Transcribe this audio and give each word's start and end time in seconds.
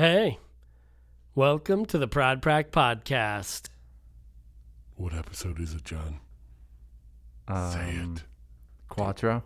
Hey, 0.00 0.38
welcome 1.34 1.84
to 1.84 1.98
the 1.98 2.08
Prod 2.08 2.40
Prac 2.40 2.70
Podcast. 2.70 3.68
What 4.96 5.12
episode 5.12 5.60
is 5.60 5.74
it, 5.74 5.84
John? 5.84 6.20
Um, 7.46 7.70
Say 7.70 7.90
it. 7.96 8.22
Quattro. 8.88 9.42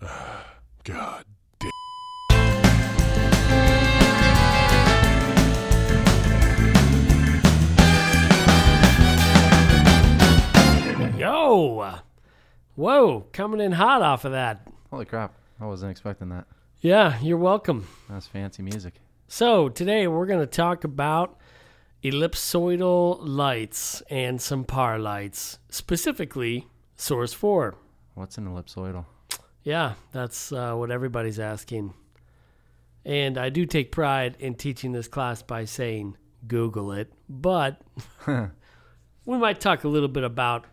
God. 0.82 1.24
Yo! 11.16 11.94
Whoa, 12.74 13.26
coming 13.32 13.60
in 13.60 13.70
hot 13.70 14.02
off 14.02 14.24
of 14.24 14.32
that. 14.32 14.66
Holy 14.90 15.04
crap! 15.04 15.32
I 15.60 15.66
wasn't 15.66 15.92
expecting 15.92 16.30
that. 16.30 16.46
Yeah, 16.80 17.20
you're 17.20 17.38
welcome. 17.38 17.86
That's 18.08 18.26
fancy 18.26 18.64
music. 18.64 18.94
So, 19.30 19.68
today 19.68 20.08
we're 20.08 20.24
going 20.24 20.40
to 20.40 20.46
talk 20.46 20.84
about 20.84 21.38
ellipsoidal 22.02 23.18
lights 23.20 24.02
and 24.08 24.40
some 24.40 24.64
par 24.64 24.98
lights, 24.98 25.58
specifically 25.68 26.66
Source 26.96 27.34
4. 27.34 27.74
What's 28.14 28.38
an 28.38 28.46
ellipsoidal? 28.46 29.04
Yeah, 29.62 29.92
that's 30.12 30.50
uh, 30.50 30.72
what 30.76 30.90
everybody's 30.90 31.38
asking. 31.38 31.92
And 33.04 33.36
I 33.36 33.50
do 33.50 33.66
take 33.66 33.92
pride 33.92 34.34
in 34.38 34.54
teaching 34.54 34.92
this 34.92 35.08
class 35.08 35.42
by 35.42 35.66
saying 35.66 36.16
Google 36.46 36.92
it, 36.92 37.12
but 37.28 37.82
we 38.26 39.36
might 39.36 39.60
talk 39.60 39.84
a 39.84 39.88
little 39.88 40.08
bit 40.08 40.24
about 40.24 40.64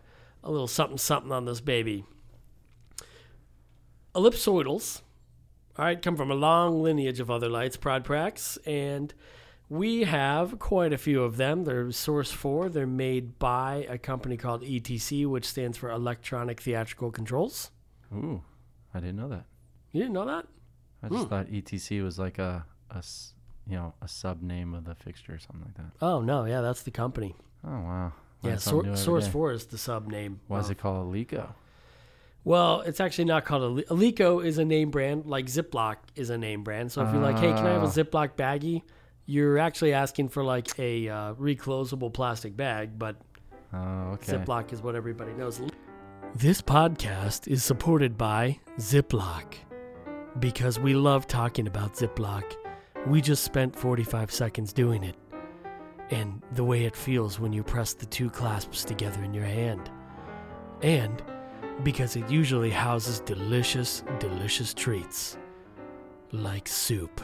a 0.42 0.50
little 0.50 0.66
something 0.66 0.96
something 0.96 1.30
on 1.30 1.44
this 1.44 1.60
baby. 1.60 2.06
Ellipsoidals, 4.14 5.02
all 5.78 5.84
right, 5.84 6.00
come 6.00 6.16
from 6.16 6.30
a 6.30 6.34
long 6.34 6.82
lineage 6.82 7.20
of 7.20 7.30
other 7.30 7.48
lights, 7.48 7.76
prod 7.76 8.04
pracs, 8.04 8.56
and 8.66 9.12
we 9.68 10.04
have 10.04 10.58
quite 10.58 10.92
a 10.92 10.98
few 10.98 11.22
of 11.22 11.36
them. 11.36 11.64
They're 11.64 11.90
Source 11.92 12.30
4. 12.32 12.68
They're 12.68 12.86
made 12.86 13.38
by 13.38 13.86
a 13.88 13.98
company 13.98 14.36
called 14.36 14.62
ETC, 14.62 15.26
which 15.26 15.44
stands 15.44 15.76
for 15.76 15.90
Electronic 15.90 16.60
Theatrical 16.60 17.10
Controls. 17.10 17.70
Ooh, 18.14 18.42
I 18.94 19.00
didn't 19.00 19.16
know 19.16 19.28
that. 19.28 19.44
You 19.92 20.02
didn't 20.02 20.14
know 20.14 20.26
that? 20.26 20.46
I 21.02 21.08
just 21.08 21.24
Hmm. 21.24 21.28
thought 21.28 21.46
ETC 21.48 22.02
was 22.02 22.18
like 22.18 22.38
a, 22.38 22.64
a 22.90 23.02
you 23.68 23.76
know, 23.76 23.94
a 24.00 24.06
sub 24.08 24.42
name 24.42 24.72
of 24.74 24.84
the 24.84 24.94
fixture 24.94 25.34
or 25.34 25.38
something 25.38 25.64
like 25.64 25.74
that. 25.74 25.92
Oh 26.00 26.20
no, 26.20 26.44
yeah, 26.44 26.60
that's 26.60 26.82
the 26.84 26.90
company. 26.92 27.34
Oh 27.64 27.70
wow. 27.70 28.12
Yeah, 28.42 28.50
Learn 28.50 28.58
something 28.60 28.90
new 28.92 28.96
Sor- 28.96 29.20
Source. 29.20 29.28
Four 29.28 29.52
is 29.52 29.66
the 29.66 29.78
sub 29.78 30.06
name. 30.06 30.40
Why 30.46 30.60
is 30.60 30.70
it 30.70 30.78
called 30.78 31.12
a 31.12 31.18
Leko? 31.18 31.48
Well, 32.46 32.82
it's 32.82 33.00
actually 33.00 33.24
not 33.24 33.44
called 33.44 33.80
a 33.80 33.82
Leko 33.92 34.38
is 34.44 34.58
a 34.58 34.64
name 34.64 34.90
brand, 34.92 35.26
like 35.26 35.46
Ziploc 35.46 35.96
is 36.14 36.30
a 36.30 36.38
name 36.38 36.62
brand. 36.62 36.92
So 36.92 37.02
if 37.04 37.12
you're 37.12 37.20
like, 37.20 37.40
hey, 37.40 37.48
can 37.52 37.66
I 37.66 37.70
have 37.72 37.82
a 37.82 37.86
Ah. 37.86 37.90
Ziploc 37.90 38.36
baggie? 38.36 38.82
You're 39.26 39.58
actually 39.58 39.92
asking 39.92 40.28
for 40.28 40.44
like 40.44 40.68
a 40.78 41.08
uh, 41.08 41.34
reclosable 41.34 42.12
plastic 42.14 42.56
bag, 42.56 43.00
but 43.00 43.16
Oh, 43.74 44.12
okay. 44.12 44.34
Ziploc 44.34 44.72
is 44.72 44.80
what 44.80 44.94
everybody 44.94 45.32
knows. 45.32 45.60
This 46.36 46.62
podcast 46.62 47.48
is 47.48 47.64
supported 47.64 48.16
by 48.16 48.60
Ziploc 48.78 49.54
because 50.38 50.78
we 50.78 50.94
love 50.94 51.26
talking 51.26 51.66
about 51.66 51.94
Ziploc. 51.94 52.44
We 53.08 53.20
just 53.20 53.42
spent 53.42 53.74
45 53.74 54.30
seconds 54.30 54.72
doing 54.72 55.02
it, 55.02 55.16
and 56.10 56.40
the 56.52 56.62
way 56.62 56.84
it 56.84 56.94
feels 56.94 57.40
when 57.40 57.52
you 57.52 57.64
press 57.64 57.92
the 57.92 58.06
two 58.06 58.30
clasps 58.30 58.84
together 58.84 59.24
in 59.24 59.34
your 59.34 59.44
hand. 59.44 59.90
And 60.82 61.20
because 61.82 62.16
it 62.16 62.28
usually 62.30 62.70
houses 62.70 63.20
delicious, 63.20 64.02
delicious 64.18 64.74
treats 64.74 65.36
like 66.32 66.66
soup. 66.68 67.20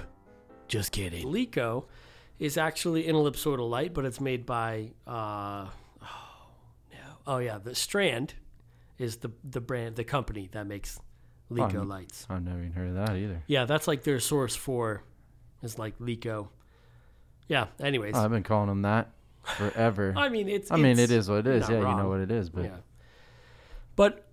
Just 0.68 0.92
kidding. 0.92 1.26
Leko 1.26 1.84
is 2.38 2.56
actually 2.56 3.08
an 3.08 3.14
ellipsoidal 3.14 3.68
light, 3.68 3.94
but 3.94 4.04
it's 4.04 4.20
made 4.20 4.46
by 4.46 4.90
uh, 5.06 5.66
Oh 7.26 7.38
yeah, 7.38 7.58
the 7.58 7.74
Strand 7.74 8.34
is 8.98 9.18
the 9.18 9.30
the 9.44 9.60
brand, 9.60 9.96
the 9.96 10.04
company 10.04 10.48
that 10.52 10.66
makes 10.66 10.98
Leko 11.50 11.82
Oh, 11.82 11.82
lights. 11.82 12.26
I've 12.28 12.42
never 12.42 12.58
even 12.58 12.72
heard 12.72 12.88
of 12.88 12.94
that 12.94 13.16
either. 13.16 13.42
Yeah, 13.46 13.64
that's 13.64 13.86
like 13.86 14.02
their 14.02 14.18
Source 14.18 14.56
4, 14.56 15.02
is 15.62 15.78
like 15.78 15.98
Leko. 15.98 16.48
Yeah. 17.46 17.66
Anyways, 17.80 18.14
Oh, 18.16 18.24
I've 18.24 18.30
been 18.30 18.42
calling 18.42 18.68
them 18.68 18.82
that 18.82 19.10
forever. 19.44 20.14
I 20.16 20.28
mean 20.30 20.48
it's. 20.48 20.70
I 20.72 20.76
mean, 20.76 20.98
it's 20.98 21.28
what 21.28 21.46
it 21.46 21.46
is. 21.46 21.68
Yeah, 21.68 21.76
you 21.90 21.96
know 21.96 22.08
what 22.08 22.20
it 22.20 22.30
is, 22.30 22.50
but 22.50 22.64
yeah. 22.64 22.76
But 23.94 24.26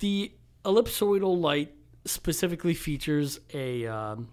the 0.00 0.32
ellipsoidal 0.64 1.40
light 1.40 1.74
specifically 2.04 2.74
features 2.74 3.40
a 3.54 3.86
um, 3.86 4.28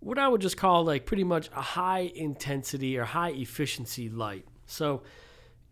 what 0.00 0.18
I 0.18 0.28
would 0.28 0.40
just 0.40 0.56
call 0.56 0.84
like 0.84 1.06
pretty 1.06 1.24
much 1.24 1.48
a 1.54 1.60
high 1.60 2.10
intensity 2.14 2.98
or 2.98 3.04
high 3.04 3.30
efficiency 3.30 4.08
light. 4.08 4.46
So 4.66 5.02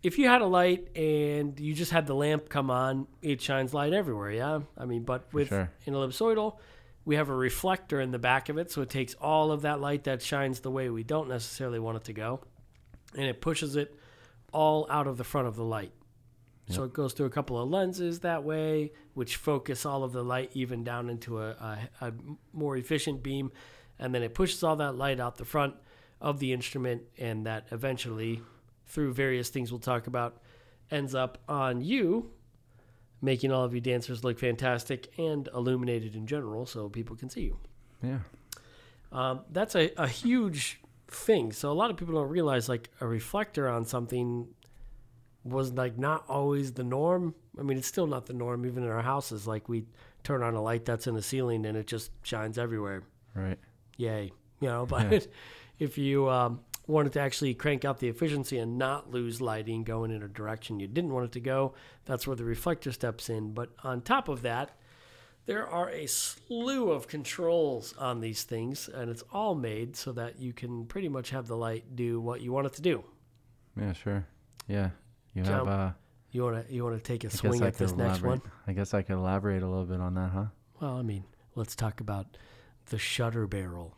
if 0.03 0.19
you 0.19 0.29
had 0.29 0.43
a 0.43 0.47
light 0.47 0.89
and 0.97 1.59
you 1.59 1.75
just 1.75 1.93
had 1.93 2.07
the 2.07 2.15
lamp 2.15 2.49
come 2.49 2.71
on, 2.71 3.07
it 3.23 3.41
shines 3.41 3.73
light 3.73 3.93
everywhere. 3.93 4.33
Yeah, 4.33 4.61
I 4.77 4.85
mean, 4.85 5.05
but 5.05 5.33
with 5.33 5.49
sure. 5.49 5.71
an 5.87 5.95
ellipsoidal, 5.95 6.59
we 7.05 7.17
have 7.17 7.29
a 7.29 7.35
reflector 7.35 8.01
in 8.01 8.11
the 8.11 8.19
back 8.19 8.49
of 8.49 8.59
it, 8.59 8.71
so 8.71 8.83
it 8.83 8.91
takes 8.91 9.15
all 9.15 9.53
of 9.53 9.63
that 9.63 9.81
light 9.81 10.05
that 10.05 10.23
shines 10.23 10.61
the 10.61 10.71
way 10.71 10.91
we 10.91 11.05
don't 11.05 11.29
necessarily 11.29 11.79
want 11.79 11.99
it 11.99 12.05
to 12.05 12.13
go, 12.13 12.41
and 13.15 13.25
it 13.25 13.41
pushes 13.41 13.77
it 13.77 13.95
all 14.53 14.87
out 14.91 15.07
of 15.07 15.17
the 15.17 15.25
front 15.25 15.47
of 15.47 15.55
the 15.55 15.65
light. 15.65 15.93
So 16.69 16.83
it 16.83 16.93
goes 16.93 17.13
through 17.13 17.27
a 17.27 17.31
couple 17.31 17.61
of 17.63 17.69
lenses 17.71 18.21
that 18.21 18.43
way, 18.43 18.93
which 19.15 19.37
focus 19.37 19.87
all 19.87 20.03
of 20.03 20.13
the 20.13 20.25
light 20.25 20.51
even 20.55 20.83
down 20.83 21.09
into 21.09 21.41
a, 21.41 21.51
a, 21.51 22.07
a 22.07 22.13
more 22.53 22.77
efficient 22.77 23.23
beam, 23.23 23.53
and 24.01 24.13
then 24.13 24.23
it 24.23 24.35
pushes 24.35 24.63
all 24.65 24.75
that 24.77 24.97
light 24.97 25.21
out 25.21 25.37
the 25.37 25.45
front 25.45 25.75
of 26.21 26.41
the 26.41 26.53
instrument, 26.53 27.03
and 27.19 27.47
that 27.47 27.67
eventually, 27.71 28.43
through 28.85 29.13
various 29.15 29.49
things 29.49 29.71
we'll 29.71 29.79
talk 29.79 30.09
about, 30.09 30.39
ends 30.91 31.15
up 31.15 31.39
on 31.49 31.83
you, 31.83 32.33
making 33.23 33.53
all 33.53 33.63
of 33.63 33.73
you 33.73 33.81
dancers 33.81 34.25
look 34.25 34.39
fantastic 34.39 35.09
and 35.19 35.49
illuminated 35.55 36.17
in 36.17 36.27
general, 36.27 36.67
so 36.67 36.89
people 36.89 37.15
can 37.15 37.31
see 37.31 37.43
you. 37.43 37.57
yeah. 38.03 38.19
Um, 39.13 39.43
that's 39.53 39.77
a, 39.77 39.93
a 39.97 40.09
huge 40.09 40.81
thing. 41.09 41.53
So 41.53 41.71
a 41.71 41.75
lot 41.75 41.91
of 41.91 41.97
people 41.97 42.15
don't 42.15 42.29
realize 42.29 42.69
like 42.69 42.91
a 43.01 43.07
reflector 43.07 43.69
on 43.69 43.85
something 43.85 44.49
was 45.49 45.73
like 45.73 45.99
not 45.99 46.25
always 46.29 46.73
the 46.73 46.85
norm. 46.85 47.35
I 47.59 47.63
mean, 47.63 47.79
it's 47.79 47.87
still 47.87 48.07
not 48.07 48.27
the 48.27 48.33
norm 48.33 48.67
even 48.67 48.83
in 48.83 48.91
our 48.91 49.03
houses. 49.03 49.47
Like 49.47 49.69
we 49.69 49.85
turn 50.23 50.43
on 50.43 50.55
a 50.55 50.63
light 50.63 50.85
that's 50.85 51.07
in 51.07 51.15
the 51.15 51.23
ceiling 51.23 51.67
and 51.67 51.77
it 51.77 51.87
just 51.87 52.11
shines 52.23 52.59
everywhere. 52.59 53.03
Right. 53.35 53.59
Yay, 53.97 54.33
you 54.61 54.69
know. 54.69 54.87
But 54.91 55.29
if 55.79 55.99
you 55.99 56.29
um, 56.29 56.61
wanted 56.87 57.13
to 57.15 57.21
actually 57.21 57.55
crank 57.55 57.85
up 57.85 57.99
the 57.99 58.09
efficiency 58.09 58.59
and 58.59 58.79
not 58.79 59.11
lose 59.11 59.41
lighting 59.41 59.85
going 59.85 60.11
in 60.11 60.23
a 60.23 60.29
direction 60.29 60.81
you 60.81 60.87
didn't 60.87 61.13
want 61.13 61.27
it 61.27 61.33
to 61.33 61.41
go, 61.41 61.75
that's 62.05 62.27
where 62.27 62.37
the 62.37 62.45
reflector 62.45 62.93
steps 62.93 63.29
in. 63.29 63.53
But 63.53 63.71
on 63.83 64.01
top 64.01 64.29
of 64.29 64.43
that, 64.43 64.77
there 65.47 65.67
are 65.67 65.89
a 65.91 66.07
slew 66.07 66.91
of 66.91 67.07
controls 67.07 67.95
on 67.99 68.21
these 68.21 68.43
things, 68.43 68.89
and 68.89 69.09
it's 69.09 69.23
all 69.33 69.55
made 69.55 69.97
so 69.97 70.13
that 70.13 70.41
you 70.41 70.53
can 70.53 70.87
pretty 70.87 71.09
much 71.09 71.31
have 71.31 71.47
the 71.47 71.57
light 71.57 71.95
do 71.95 72.21
what 72.21 72.41
you 72.41 72.53
want 72.53 72.67
it 72.67 72.73
to 72.75 72.83
do. 72.83 73.05
Yeah, 73.79 73.93
sure. 73.93 74.27
Yeah. 74.67 74.91
You 75.37 75.43
Jump. 75.43 75.69
have 75.69 75.69
uh 75.69 75.91
You 76.33 76.45
want 76.45 76.67
to 76.67 76.75
you 76.75 76.83
want 76.83 76.97
to 76.97 77.03
take 77.03 77.25
a 77.25 77.27
I 77.27 77.31
swing 77.31 77.63
at 77.63 77.77
this 77.77 77.93
next 77.93 78.23
one? 78.23 78.41
I 78.67 78.73
guess 78.73 78.95
I 78.95 79.03
could 79.03 79.17
elaborate 79.17 79.63
a 79.63 79.69
little 79.69 79.85
bit 79.85 80.01
on 80.01 80.15
that, 80.15 80.31
huh? 80.31 80.45
Well, 80.81 80.97
I 80.97 81.03
mean, 81.03 81.25
let's 81.55 81.77
talk 81.77 82.01
about 82.01 82.39
the 82.87 82.97
shutter 82.99 83.47
barrel. 83.47 83.97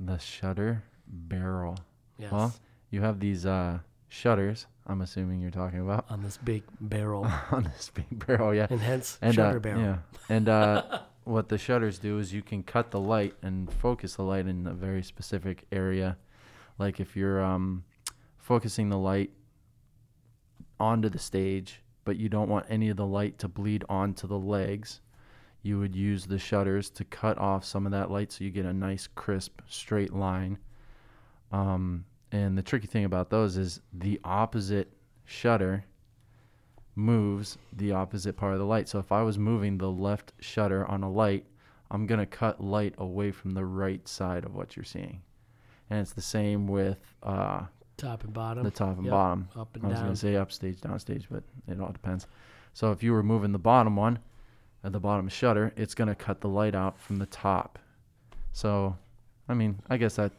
The 0.00 0.18
shutter 0.18 0.82
barrel. 1.06 1.78
Yes, 2.18 2.32
Well, 2.32 2.52
you 2.90 3.02
have 3.02 3.20
these 3.20 3.46
uh, 3.46 3.78
shutters. 4.08 4.66
I'm 4.86 5.00
assuming 5.00 5.40
you're 5.40 5.50
talking 5.52 5.80
about 5.80 6.06
on 6.10 6.22
this 6.22 6.38
big 6.38 6.64
barrel, 6.80 7.24
on 7.52 7.64
this 7.64 7.90
big 7.94 8.26
barrel, 8.26 8.52
yeah. 8.52 8.66
and 8.68 8.80
hence 8.80 9.18
And 9.22 9.34
shutter 9.34 9.58
uh, 9.58 9.60
barrel. 9.60 9.80
yeah, 9.80 9.98
and 10.28 10.48
uh, 10.48 11.00
what 11.24 11.48
the 11.50 11.58
shutters 11.58 11.98
do 11.98 12.18
is 12.18 12.32
you 12.32 12.42
can 12.42 12.64
cut 12.64 12.90
the 12.90 13.00
light 13.00 13.34
and 13.42 13.72
focus 13.72 14.16
the 14.16 14.22
light 14.22 14.46
in 14.46 14.66
a 14.66 14.72
very 14.74 15.02
specific 15.04 15.66
area. 15.70 16.16
Like 16.78 16.98
if 16.98 17.16
you're 17.16 17.44
um, 17.44 17.84
focusing 18.38 18.88
the 18.88 18.98
light 18.98 19.30
onto 20.80 21.08
the 21.08 21.18
stage, 21.18 21.82
but 22.04 22.16
you 22.16 22.28
don't 22.28 22.48
want 22.48 22.66
any 22.68 22.88
of 22.88 22.96
the 22.96 23.06
light 23.06 23.38
to 23.38 23.48
bleed 23.48 23.84
onto 23.88 24.26
the 24.26 24.38
legs, 24.38 25.00
you 25.62 25.78
would 25.78 25.94
use 25.94 26.26
the 26.26 26.38
shutters 26.38 26.88
to 26.90 27.04
cut 27.04 27.36
off 27.38 27.64
some 27.64 27.84
of 27.84 27.92
that 27.92 28.10
light 28.10 28.32
so 28.32 28.44
you 28.44 28.50
get 28.50 28.64
a 28.64 28.72
nice 28.72 29.08
crisp 29.14 29.60
straight 29.68 30.12
line. 30.12 30.58
Um, 31.52 32.04
and 32.30 32.56
the 32.56 32.62
tricky 32.62 32.86
thing 32.86 33.04
about 33.04 33.30
those 33.30 33.56
is 33.56 33.80
the 33.92 34.20
opposite 34.24 34.92
shutter 35.24 35.84
moves 36.94 37.58
the 37.74 37.92
opposite 37.92 38.36
part 38.36 38.52
of 38.52 38.58
the 38.58 38.64
light. 38.64 38.88
So 38.88 38.98
if 38.98 39.12
I 39.12 39.22
was 39.22 39.38
moving 39.38 39.78
the 39.78 39.90
left 39.90 40.32
shutter 40.40 40.86
on 40.86 41.02
a 41.02 41.10
light, 41.10 41.46
I'm 41.90 42.06
going 42.06 42.20
to 42.20 42.26
cut 42.26 42.62
light 42.62 42.94
away 42.98 43.30
from 43.30 43.52
the 43.52 43.64
right 43.64 44.06
side 44.06 44.44
of 44.44 44.54
what 44.54 44.76
you're 44.76 44.84
seeing. 44.84 45.22
And 45.90 46.00
it's 46.00 46.12
the 46.12 46.20
same 46.20 46.66
with 46.66 46.98
uh, 47.22 47.62
Top 47.98 48.24
and 48.24 48.32
bottom. 48.32 48.64
the 48.64 48.70
top 48.70 48.96
and 48.96 49.04
Yep. 49.04 49.10
bottom. 49.12 49.48
Up 49.56 49.74
and 49.76 49.84
I 49.84 49.88
was 49.88 49.98
down. 49.98 50.08
to 50.08 50.16
say 50.16 50.36
upstage, 50.36 50.80
downstage, 50.80 51.26
but 51.30 51.42
it 51.66 51.78
all 51.80 51.92
depends. 51.92 52.26
So 52.72 52.90
if 52.92 53.02
you 53.02 53.12
were 53.12 53.22
moving 53.22 53.52
the 53.52 53.58
bottom 53.58 53.94
one, 53.96 54.18
at 54.84 54.92
the 54.92 55.00
bottom 55.00 55.28
shutter, 55.28 55.72
it's 55.76 55.94
going 55.94 56.08
to 56.08 56.14
cut 56.14 56.40
the 56.40 56.48
light 56.48 56.74
out 56.74 56.98
from 56.98 57.16
the 57.16 57.26
top. 57.26 57.78
So 58.52 58.96
I 59.48 59.54
mean, 59.54 59.80
I 59.90 59.96
guess 59.96 60.16
that 60.16 60.32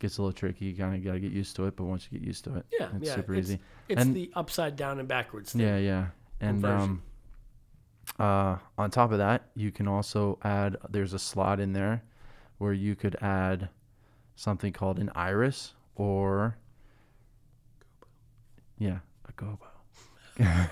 gets 0.00 0.18
a 0.18 0.22
little 0.22 0.32
tricky. 0.32 0.64
You 0.66 0.76
kind 0.76 0.94
of 0.96 1.04
got 1.04 1.12
to 1.12 1.20
get 1.20 1.32
used 1.32 1.54
to 1.56 1.66
it, 1.66 1.76
but 1.76 1.84
once 1.84 2.08
you 2.10 2.18
get 2.18 2.26
used 2.26 2.44
to 2.44 2.56
it, 2.56 2.66
Yeah, 2.78 2.88
it's 2.96 3.06
yeah, 3.08 3.14
super 3.14 3.34
it's, 3.34 3.48
easy. 3.50 3.60
It's 3.88 4.02
And- 4.02 4.14
the 4.16 4.30
upside 4.34 4.74
down 4.76 4.98
and 4.98 5.06
backwards 5.08 5.52
thing. 5.52 5.60
Yeah, 5.62 5.78
yeah. 5.78 6.06
And 6.40 6.62
Conversion. 6.62 6.90
um, 6.90 7.02
uh, 8.18 8.58
on 8.76 8.90
top 8.90 9.12
of 9.12 9.18
that, 9.18 9.50
you 9.54 9.70
can 9.70 9.86
also 9.88 10.38
add. 10.42 10.76
There's 10.90 11.12
a 11.12 11.18
slot 11.18 11.60
in 11.60 11.72
there 11.72 12.02
where 12.58 12.72
you 12.72 12.96
could 12.96 13.16
add 13.22 13.68
something 14.34 14.72
called 14.72 14.98
an 14.98 15.10
iris 15.14 15.74
or 15.94 16.56
yeah, 18.78 18.98
a 19.28 19.32
gobo. 19.32 20.70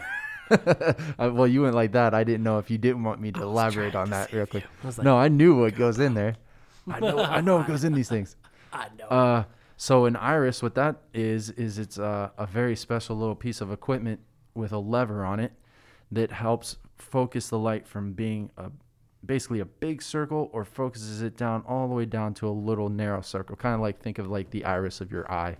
Well, 1.18 1.46
you 1.46 1.62
went 1.62 1.74
like 1.74 1.92
that. 1.92 2.14
I 2.14 2.24
didn't 2.24 2.42
know 2.42 2.58
if 2.58 2.70
you 2.70 2.76
didn't 2.78 3.04
want 3.04 3.20
me 3.20 3.32
to 3.32 3.42
elaborate 3.42 3.94
on 3.94 4.06
to 4.06 4.10
that 4.10 4.32
real 4.32 4.46
quick. 4.46 4.64
you. 4.64 4.70
I 4.82 4.86
was 4.86 4.98
like, 4.98 5.04
no, 5.04 5.16
I 5.16 5.28
knew 5.28 5.58
what 5.58 5.74
goes 5.76 5.98
in 5.98 6.14
there. 6.14 6.36
I 6.88 7.00
know. 7.00 7.18
I 7.18 7.40
know 7.40 7.56
what 7.58 7.66
goes 7.68 7.84
in 7.84 7.94
these 7.94 8.08
things. 8.08 8.36
I 8.72 8.88
know. 8.98 9.06
Uh, 9.06 9.44
so 9.76 10.04
an 10.04 10.16
iris, 10.16 10.62
what 10.62 10.74
that 10.74 10.96
is, 11.14 11.50
is 11.50 11.78
it's 11.78 11.98
a, 11.98 12.32
a 12.36 12.46
very 12.46 12.76
special 12.76 13.16
little 13.16 13.34
piece 13.34 13.60
of 13.60 13.72
equipment 13.72 14.20
with 14.54 14.72
a 14.72 14.78
lever 14.78 15.24
on 15.24 15.40
it 15.40 15.52
that 16.10 16.30
helps 16.30 16.76
focus 16.98 17.48
the 17.48 17.58
light 17.58 17.86
from 17.86 18.12
being 18.12 18.50
a 18.56 18.70
basically 19.24 19.60
a 19.60 19.64
big 19.64 20.02
circle 20.02 20.50
or 20.52 20.64
focuses 20.64 21.22
it 21.22 21.36
down 21.36 21.62
all 21.66 21.88
the 21.88 21.94
way 21.94 22.04
down 22.04 22.34
to 22.34 22.48
a 22.48 22.50
little 22.50 22.88
narrow 22.88 23.20
circle. 23.20 23.54
Kind 23.56 23.74
of 23.74 23.80
like 23.80 24.00
think 24.00 24.18
of 24.18 24.28
like 24.28 24.50
the 24.50 24.64
iris 24.64 25.00
of 25.00 25.12
your 25.12 25.30
eye. 25.30 25.56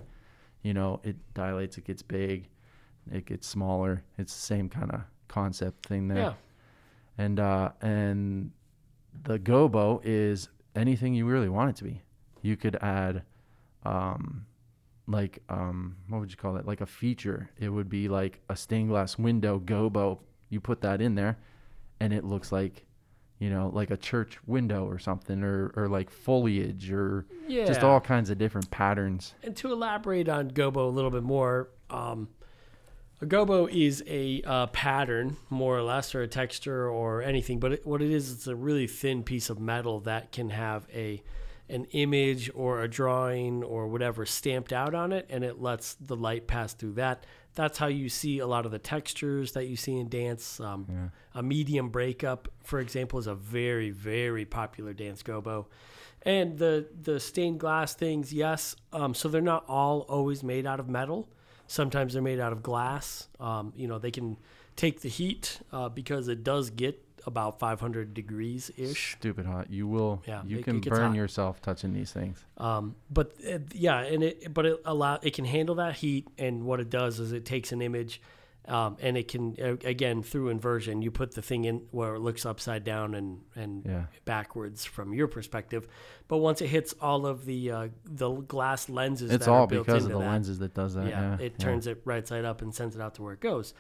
You 0.62 0.75
know, 0.75 1.00
it 1.03 1.17
dilates, 1.35 1.76
it 1.79 1.85
gets 1.85 2.03
big, 2.03 2.49
it 3.11 3.26
gets 3.26 3.47
smaller. 3.47 4.05
It's 4.19 4.35
the 4.35 4.41
same 4.41 4.69
kind 4.69 4.91
of 4.93 5.00
concept 5.29 5.87
thing 5.87 6.09
there 6.09 6.19
yeah. 6.19 6.32
and 7.17 7.41
uh, 7.41 7.70
and 7.81 8.50
the 9.25 9.38
gobo 9.38 10.00
is 10.05 10.49
anything 10.75 11.14
you 11.14 11.26
really 11.26 11.49
want 11.49 11.70
it 11.70 11.76
to 11.76 11.85
be. 11.85 12.03
You 12.43 12.56
could 12.56 12.76
add, 12.76 13.23
um, 13.85 14.47
like 15.06 15.43
um, 15.49 15.97
what 16.09 16.20
would 16.20 16.31
you 16.31 16.37
call 16.37 16.56
it? 16.56 16.67
Like 16.67 16.81
a 16.81 16.87
feature. 16.87 17.50
It 17.58 17.69
would 17.69 17.88
be 17.88 18.08
like 18.08 18.41
a 18.49 18.56
stained 18.56 18.88
glass 18.88 19.19
window 19.19 19.61
gobo. 19.61 20.20
You 20.49 20.61
put 20.61 20.81
that 20.82 21.00
in 21.00 21.15
there, 21.15 21.38
and 22.00 22.12
it 22.12 22.25
looks 22.25 22.53
like, 22.53 22.85
you 23.43 23.50
know, 23.50 23.71
like 23.75 23.91
a 23.91 23.97
church 23.97 24.39
window 24.47 24.87
or 24.87 25.00
something, 25.00 25.43
or 25.43 25.73
or 25.75 25.89
like 25.89 26.11
foliage, 26.11 26.93
or 26.93 27.27
Yeah. 27.49 27.65
just 27.67 27.83
all 27.83 28.00
kinds 28.00 28.31
of 28.31 28.39
different 28.39 28.71
patterns. 28.71 29.35
And 29.43 29.56
to 29.56 29.73
elaborate 29.73 30.29
on 30.29 30.50
gobo 30.53 30.87
a 30.87 30.91
little 30.93 31.11
bit 31.11 31.25
more, 31.25 31.69
um, 31.91 32.29
a 33.21 33.27
gobo 33.27 33.67
is 33.69 34.05
a 34.06 34.43
uh, 34.44 34.67
pattern, 34.69 35.39
more 35.50 35.77
or 35.77 35.83
less, 35.83 36.15
or 36.15 36.23
a 36.23 36.29
texture 36.29 36.89
or 36.89 37.21
anything. 37.21 37.59
But 37.59 37.73
it, 37.73 37.87
what 37.87 38.00
it 38.00 38.12
is, 38.12 38.31
it's 38.33 38.47
a 38.47 38.55
really 38.55 38.87
thin 38.87 39.25
piece 39.25 39.50
of 39.50 39.59
metal 39.59 39.99
that 40.00 40.31
can 40.31 40.50
have 40.50 40.87
a 40.94 41.21
an 41.69 41.87
image 41.93 42.49
or 42.55 42.83
a 42.83 42.89
drawing 42.89 43.65
or 43.65 43.89
whatever 43.89 44.25
stamped 44.25 44.73
out 44.73 44.94
on 44.94 45.11
it, 45.11 45.27
and 45.29 45.43
it 45.43 45.61
lets 45.61 45.94
the 45.94 46.15
light 46.15 46.47
pass 46.47 46.75
through 46.75 46.93
that. 46.93 47.25
That's 47.54 47.78
how 47.78 47.88
you 47.88 48.08
see 48.08 48.38
a 48.38 48.46
lot 48.46 48.64
of 48.64 48.72
the 48.72 48.78
textures 48.78 49.52
that 49.52 49.66
you 49.66 49.76
see 49.76 49.96
in 49.99 50.08
dance. 50.08 50.58
Um, 50.60 50.87
Yeah. 50.88 51.08
A 51.34 51.43
medium 51.43 51.88
breakup, 51.90 52.49
for 52.62 52.78
example, 52.81 53.19
is 53.19 53.26
a 53.26 53.34
very, 53.34 53.90
very 53.90 54.44
popular 54.44 54.93
dance 54.93 55.22
gobo. 55.22 55.66
And 56.25 56.58
the 56.58 56.87
the 57.02 57.19
stained 57.19 57.58
glass 57.60 57.94
things, 57.94 58.32
yes. 58.32 58.76
Um, 58.93 59.14
so 59.14 59.28
they're 59.28 59.40
not 59.40 59.64
all 59.69 60.00
always 60.08 60.43
made 60.43 60.66
out 60.66 60.78
of 60.81 60.88
metal. 60.88 61.28
Sometimes 61.66 62.12
they're 62.12 62.22
made 62.22 62.38
out 62.40 62.52
of 62.52 62.62
glass. 62.62 63.28
Um, 63.40 63.72
you 63.76 63.88
know, 63.88 63.98
they 63.98 64.10
can 64.10 64.37
take 64.76 65.00
the 65.00 65.08
heat 65.08 65.60
uh, 65.72 65.88
because 65.88 66.28
it 66.28 66.44
does 66.44 66.70
get 66.70 67.02
about 67.26 67.58
500 67.58 68.14
degrees 68.14 68.70
ish. 68.76 69.12
Stupid 69.16 69.46
hot. 69.46 69.70
You 69.70 69.86
will. 69.86 70.22
Yeah, 70.26 70.42
You 70.44 70.58
it- 70.58 70.64
can 70.64 70.76
it 70.78 70.88
burn 70.88 71.08
hot. 71.08 71.16
yourself 71.16 71.60
touching 71.62 71.92
these 71.92 72.12
things. 72.12 72.44
Um, 72.58 72.96
but 73.10 73.32
uh, 73.48 73.58
yeah, 73.72 74.00
and 74.00 74.22
it 74.22 74.52
but 74.52 74.66
it 74.66 74.80
allow 74.84 75.19
it 75.22 75.34
can 75.34 75.44
handle 75.44 75.76
that 75.76 75.94
heat, 75.96 76.28
and 76.38 76.64
what 76.64 76.80
it 76.80 76.90
does 76.90 77.19
is 77.20 77.32
it 77.32 77.44
takes 77.44 77.72
an 77.72 77.80
image, 77.82 78.20
um, 78.69 78.96
and 79.00 79.16
it 79.16 79.28
can 79.28 79.56
again 79.84 80.22
through 80.22 80.48
inversion, 80.48 81.02
you 81.02 81.10
put 81.10 81.34
the 81.34 81.42
thing 81.42 81.64
in 81.64 81.82
where 81.90 82.14
it 82.14 82.20
looks 82.20 82.44
upside 82.46 82.84
down 82.84 83.14
and 83.14 83.40
and 83.56 83.84
Yeah. 83.84 84.04
backwards 84.24 84.84
from 84.84 85.12
your 85.14 85.26
perspective, 85.28 85.86
but 86.28 86.38
once 86.38 86.60
it 86.60 86.69
hits 86.69 86.94
all 87.00 87.26
of 87.26 87.44
the 87.44 87.70
uh, 87.70 87.88
the 88.04 88.30
glass 88.30 88.88
lenses, 88.88 89.30
It's 89.32 89.46
that 89.46 89.50
are 89.50 89.60
all 89.60 89.66
built 89.66 89.86
because 89.86 90.04
of 90.04 90.12
the 90.12 90.19
that, 90.19 90.24
lenses 90.26 90.58
that 90.60 90.74
does 90.74 90.94
that. 90.94 91.08
yeah, 91.08 91.36
Yeah. 91.38 91.44
it 91.46 91.54
yeah. 91.58 91.64
turns 91.64 91.86
it 91.86 92.00
right 92.04 92.26
side 92.26 92.44
up 92.44 92.62
and 92.62 92.74
sends 92.74 92.94
it 92.96 93.02
out 93.02 93.14
to 93.14 93.22
where 93.22 93.32
it 93.34 93.40
goes. 93.40 93.74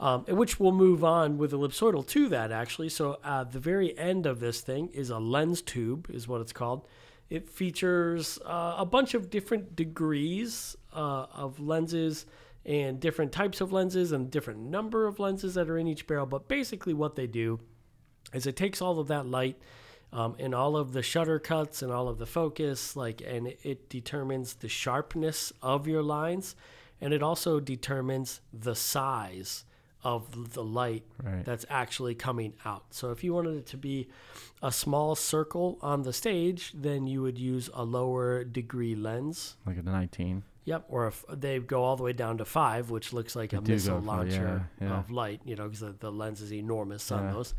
Um, 0.00 0.24
which 0.24 0.58
we'll 0.58 0.72
move 0.72 1.04
on 1.04 1.36
with 1.36 1.52
ellipsoidal 1.52 2.06
to 2.06 2.30
that 2.30 2.50
actually. 2.50 2.88
So 2.88 3.18
uh, 3.22 3.44
the 3.44 3.60
very 3.60 3.96
end 3.98 4.24
of 4.24 4.40
this 4.40 4.62
thing 4.62 4.88
is 4.94 5.10
a 5.10 5.18
lens 5.18 5.60
tube, 5.60 6.08
is 6.10 6.26
what 6.26 6.40
it's 6.40 6.54
called. 6.54 6.86
It 7.28 7.50
features 7.50 8.38
uh, 8.46 8.76
a 8.78 8.86
bunch 8.86 9.12
of 9.12 9.28
different 9.28 9.76
degrees 9.76 10.74
uh, 10.94 11.26
of 11.34 11.60
lenses 11.60 12.24
and 12.64 12.98
different 12.98 13.30
types 13.30 13.60
of 13.60 13.72
lenses 13.72 14.10
and 14.12 14.30
different 14.30 14.60
number 14.60 15.06
of 15.06 15.18
lenses 15.18 15.52
that 15.52 15.68
are 15.68 15.76
in 15.76 15.86
each 15.86 16.06
barrel. 16.06 16.24
But 16.24 16.48
basically, 16.48 16.94
what 16.94 17.14
they 17.14 17.26
do 17.26 17.60
is 18.32 18.46
it 18.46 18.56
takes 18.56 18.80
all 18.80 19.00
of 19.00 19.08
that 19.08 19.26
light 19.26 19.58
um, 20.14 20.34
and 20.38 20.54
all 20.54 20.78
of 20.78 20.94
the 20.94 21.02
shutter 21.02 21.38
cuts 21.38 21.82
and 21.82 21.92
all 21.92 22.08
of 22.08 22.16
the 22.16 22.26
focus, 22.26 22.96
like, 22.96 23.22
and 23.24 23.48
it, 23.48 23.60
it 23.62 23.90
determines 23.90 24.54
the 24.54 24.68
sharpness 24.68 25.52
of 25.62 25.86
your 25.86 26.02
lines, 26.02 26.56
and 27.02 27.12
it 27.12 27.22
also 27.22 27.60
determines 27.60 28.40
the 28.50 28.74
size 28.74 29.64
of 30.02 30.54
the 30.54 30.64
light 30.64 31.04
Right. 31.22 31.44
that's 31.44 31.66
actually 31.68 32.14
coming 32.14 32.54
out. 32.64 32.84
So 32.90 33.10
if 33.10 33.22
you 33.22 33.34
wanted 33.34 33.56
it 33.56 33.66
to 33.66 33.76
be 33.76 34.08
a 34.62 34.72
small 34.72 35.14
circle 35.14 35.78
on 35.82 36.02
the 36.02 36.12
stage, 36.12 36.72
then 36.74 37.06
you 37.06 37.22
would 37.22 37.38
use 37.38 37.68
a 37.74 37.84
lower 37.84 38.44
degree 38.44 38.94
lens. 38.94 39.56
like 39.66 39.76
a 39.78 39.82
19. 39.82 40.42
Yep, 40.64 40.86
or 40.88 41.06
if 41.06 41.24
they 41.28 41.58
go 41.58 41.82
all 41.84 41.96
the 41.96 42.02
way 42.02 42.12
down 42.12 42.38
to 42.38 42.44
five, 42.44 42.90
which 42.90 43.12
looks 43.12 43.34
like 43.34 43.50
They 43.50 43.56
a 43.56 43.60
missile 43.62 43.98
launcher 44.00 44.66
yeah, 44.80 44.86
yeah. 44.88 44.98
of 44.98 45.10
light, 45.10 45.40
you 45.44 45.56
know, 45.56 45.64
because 45.64 45.80
the, 45.80 45.92
the 45.98 46.12
lens 46.12 46.40
is 46.40 46.52
enormous 46.52 47.10
on 47.10 47.24
Yeah. 47.24 47.32
those. 47.32 47.54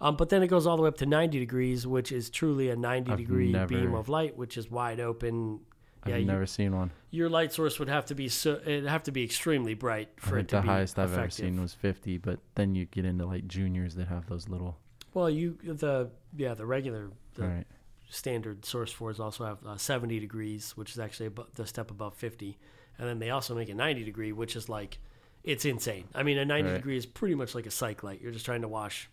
Um, 0.00 0.16
but 0.16 0.28
then 0.28 0.42
it 0.42 0.48
goes 0.48 0.66
all 0.66 0.76
the 0.76 0.82
way 0.82 0.88
up 0.88 0.96
to 0.98 1.06
90 1.06 1.38
degrees, 1.38 1.86
which 1.86 2.10
is 2.12 2.30
truly 2.30 2.68
a 2.70 2.76
90 2.76 3.12
I've 3.12 3.18
degree 3.18 3.52
never- 3.52 3.66
beam 3.68 3.94
of 3.94 4.08
light, 4.08 4.36
which 4.36 4.56
is 4.56 4.70
wide 4.70 5.00
open. 5.00 5.60
I've 6.04 6.10
Yeah, 6.10 6.16
you- 6.18 6.26
never 6.26 6.46
seen 6.46 6.76
one. 6.76 6.90
Your 7.10 7.28
light 7.28 7.52
source 7.52 7.78
would 7.78 7.88
have 7.88 8.06
to 8.06 8.14
be 8.14 8.28
so 8.28 8.60
it'd 8.62 8.86
have 8.86 9.02
to 9.04 9.12
be 9.12 9.22
extremely 9.24 9.74
bright 9.74 10.10
I 10.18 10.20
for 10.20 10.36
it 10.36 10.40
think 10.40 10.48
to 10.50 10.56
the 10.56 10.62
be 10.62 10.68
highest 10.68 10.98
I've 10.98 11.12
ever 11.16 11.30
seen 11.30 11.60
was 11.60 11.72
50, 11.74 12.18
but 12.18 12.40
then 12.56 12.74
you 12.74 12.84
get 12.86 13.04
into 13.04 13.24
like 13.26 13.46
juniors 13.46 13.94
that 13.94 14.08
have 14.08 14.26
those 14.26 14.48
little. 14.48 14.78
Well, 15.14 15.30
you 15.30 15.56
the 15.62 16.10
yeah 16.36 16.54
the 16.54 16.66
regular 16.66 17.10
the 17.34 17.42
right. 17.46 17.66
standard 18.10 18.64
source 18.64 18.92
fours 18.92 19.20
also 19.20 19.44
have 19.44 19.64
uh, 19.66 19.76
70 19.76 20.18
degrees, 20.20 20.72
which 20.76 20.90
is 20.90 20.98
actually 20.98 21.30
the 21.54 21.66
step 21.66 21.90
above 21.90 22.14
50, 22.14 22.58
and 22.98 23.08
then 23.08 23.18
they 23.18 23.30
also 23.30 23.54
make 23.54 23.68
a 23.68 23.74
90 23.74 24.04
degree, 24.04 24.32
which 24.32 24.56
is 24.56 24.68
like 24.68 24.98
it's 25.42 25.64
insane. 25.64 26.04
I 26.14 26.22
mean, 26.22 26.38
a 26.38 26.44
90 26.44 26.68
Right. 26.70 26.76
degree 26.76 26.96
is 26.96 27.06
pretty 27.06 27.34
much 27.34 27.54
like 27.54 27.66
a 27.66 27.70
cyc 27.70 28.02
light. 28.02 28.20
You're 28.20 28.32
just 28.32 28.44
trying 28.46 28.62
to 28.62 28.68
wash 28.68 29.08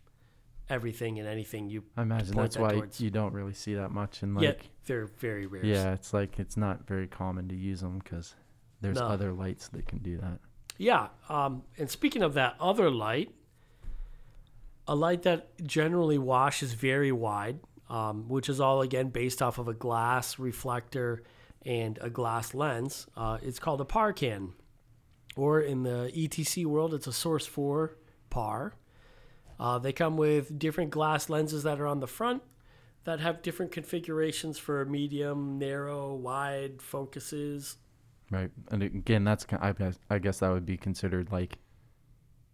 everything 0.72 1.20
and 1.20 1.28
anything 1.28 1.70
you. 1.70 1.84
I 1.98 2.02
imagine 2.04 2.36
that's 2.36 2.56
that 2.56 2.62
why 2.62 2.74
towards. 2.74 3.00
you 3.02 3.10
don't 3.12 3.34
really 3.34 3.54
see 3.54 3.74
that 3.76 3.92
much 3.92 4.24
in 4.24 4.34
like. 4.34 4.44
yet 4.44 4.62
they're 4.86 5.06
very 5.06 5.46
rare. 5.46 5.66
yeah, 5.66 5.94
it's 5.94 6.14
like 6.14 6.40
it's 6.40 6.58
not 6.58 6.88
very 6.88 7.08
common 7.08 7.48
to 7.50 7.56
use 7.56 7.82
them 7.82 8.00
because 8.00 8.36
there's 8.82 8.98
No. 8.98 9.06
other 9.08 9.32
lights 9.34 9.68
that 9.70 9.86
can 9.88 10.00
do 10.00 10.18
that. 10.18 10.40
Yeah. 10.78 11.10
Um, 11.30 11.64
and 11.78 11.90
speaking 11.90 12.24
of 12.24 12.34
that 12.36 12.56
other 12.60 12.90
light, 12.90 13.36
a 14.88 14.96
light 14.96 15.24
that 15.24 15.50
generally 15.66 16.18
washes 16.18 16.74
very 16.74 17.12
wide, 17.12 17.60
um, 17.90 18.28
which 18.28 18.50
is 18.50 18.60
all 18.60 18.82
again 18.82 19.10
based 19.10 19.42
off 19.42 19.58
of 19.60 19.68
a 19.68 19.74
glass 19.74 20.40
reflector 20.40 21.24
and 21.66 22.00
a 22.02 22.10
glass 22.10 22.54
lens. 22.56 23.06
Uh, 23.16 23.38
it's 23.44 23.60
called 23.60 23.80
a 23.82 23.86
Parcan, 23.86 24.54
or 25.36 25.62
in 25.62 25.84
the 25.84 26.12
ETC 26.16 26.66
world, 26.66 26.94
it's 26.94 27.06
a 27.08 27.14
Source 27.14 27.46
4 27.46 27.96
PAR. 28.32 28.74
Uh, 29.62 29.78
they 29.78 29.94
come 29.94 30.18
with 30.18 30.58
different 30.58 30.90
glass 30.90 31.30
lenses 31.30 31.62
that 31.62 31.80
are 31.80 31.86
on 31.86 32.00
the 32.00 32.08
front 32.08 32.42
that 33.04 33.20
have 33.20 33.44
different 33.44 33.72
configurations 33.72 34.58
for 34.58 34.84
medium, 34.86 35.60
narrow, 35.60 36.16
wide 36.16 36.82
focuses. 36.82 37.78
Right. 38.32 38.50
And 38.72 38.82
again, 38.82 39.24
that's 39.24 39.46
I 39.62 39.72
guess 39.74 40.00
I 40.10 40.18
guess 40.18 40.40
that 40.40 40.50
would 40.50 40.66
be 40.66 40.78
considered 40.78 41.32
like, 41.32 41.60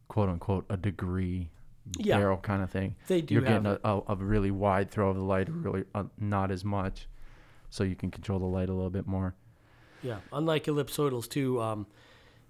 quote 0.09 0.27
unquote, 0.27 0.65
a 0.69 0.75
degree 0.75 1.49
Yeah. 1.97 2.17
barrel 2.17 2.37
kind 2.37 2.61
of 2.61 2.69
thing. 2.71 2.95
They 3.07 3.21
do 3.21 3.35
You're 3.35 3.43
getting 3.43 3.67
a, 3.67 3.79
a, 3.85 4.01
a 4.09 4.15
really 4.17 4.51
wide 4.51 4.91
throw 4.91 5.09
of 5.09 5.15
the 5.15 5.23
light, 5.23 5.47
really 5.49 5.85
uh, 5.95 6.05
not 6.19 6.51
as 6.51 6.65
much, 6.65 7.07
so 7.69 7.85
you 7.85 7.95
can 7.95 8.11
control 8.11 8.39
the 8.39 8.45
light 8.45 8.67
a 8.67 8.73
little 8.73 8.89
bit 8.89 9.07
more. 9.07 9.33
Yeah, 10.03 10.19
unlike 10.33 10.65
ellipsoidals 10.65 11.29
too, 11.29 11.61
um, 11.61 11.87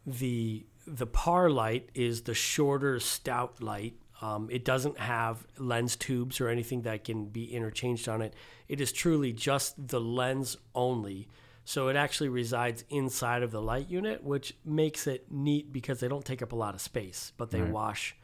the 0.05 0.65
the 0.87 1.05
par 1.05 1.49
light 1.51 1.89
is 1.93 2.23
the 2.23 2.33
shorter 2.33 2.99
stout 2.99 3.61
light. 3.61 3.93
Um, 4.21 4.49
it 4.51 4.65
doesn't 4.65 4.97
have 4.97 5.45
lens 5.59 5.95
tubes 5.95 6.41
or 6.41 6.49
anything 6.49 6.81
that 6.83 7.03
can 7.03 7.25
be 7.25 7.53
interchanged 7.53 8.09
on 8.09 8.21
it. 8.21 8.33
It 8.67 8.81
is 8.81 8.91
truly 8.91 9.31
just 9.31 9.87
the 9.89 10.01
lens 10.01 10.57
only. 10.73 11.27
So 11.65 11.89
it 11.89 11.95
actually 11.95 12.29
resides 12.29 12.83
inside 12.89 13.43
of 13.43 13.51
the 13.51 13.61
light 13.61 13.89
unit, 13.89 14.23
which 14.23 14.55
makes 14.65 15.05
it 15.05 15.31
neat 15.31 15.71
because 15.71 15.99
they 15.99 16.07
don't 16.07 16.25
take 16.25 16.41
up 16.41 16.51
a 16.51 16.55
lot 16.55 16.73
of 16.73 16.81
space, 16.81 17.33
but 17.37 17.51
they 17.51 17.61
Right. 17.61 17.71
wash 17.71 18.15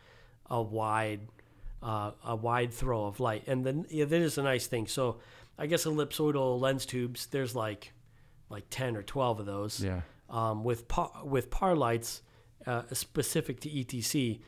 a 0.50 0.62
wide 0.62 1.28
uh, 1.82 2.12
a 2.24 2.34
wide 2.34 2.74
throw 2.74 3.06
of 3.06 3.20
light. 3.20 3.44
And 3.46 3.66
then 3.66 3.86
yeah, 3.90 4.06
that 4.06 4.22
is 4.22 4.38
a 4.38 4.42
nice 4.44 4.68
thing. 4.68 4.88
So 4.88 5.20
I 5.58 5.68
guess 5.68 5.84
ellipsoidal 5.86 6.60
lens 6.62 6.86
tubes. 6.86 7.26
There's 7.28 7.56
like 7.56 7.92
like 8.50 8.64
ten 8.70 8.96
or 8.96 9.04
twelve 9.04 9.42
of 9.42 9.46
those. 9.46 9.84
Yeah. 9.84 10.02
Um, 10.30 10.64
with 10.64 10.88
par, 10.88 11.12
with 11.26 11.50
par 11.52 11.76
lights 11.76 12.22
uh, 12.66 12.84
specific 12.94 13.60
to 13.62 13.70
ETC, 13.70 14.40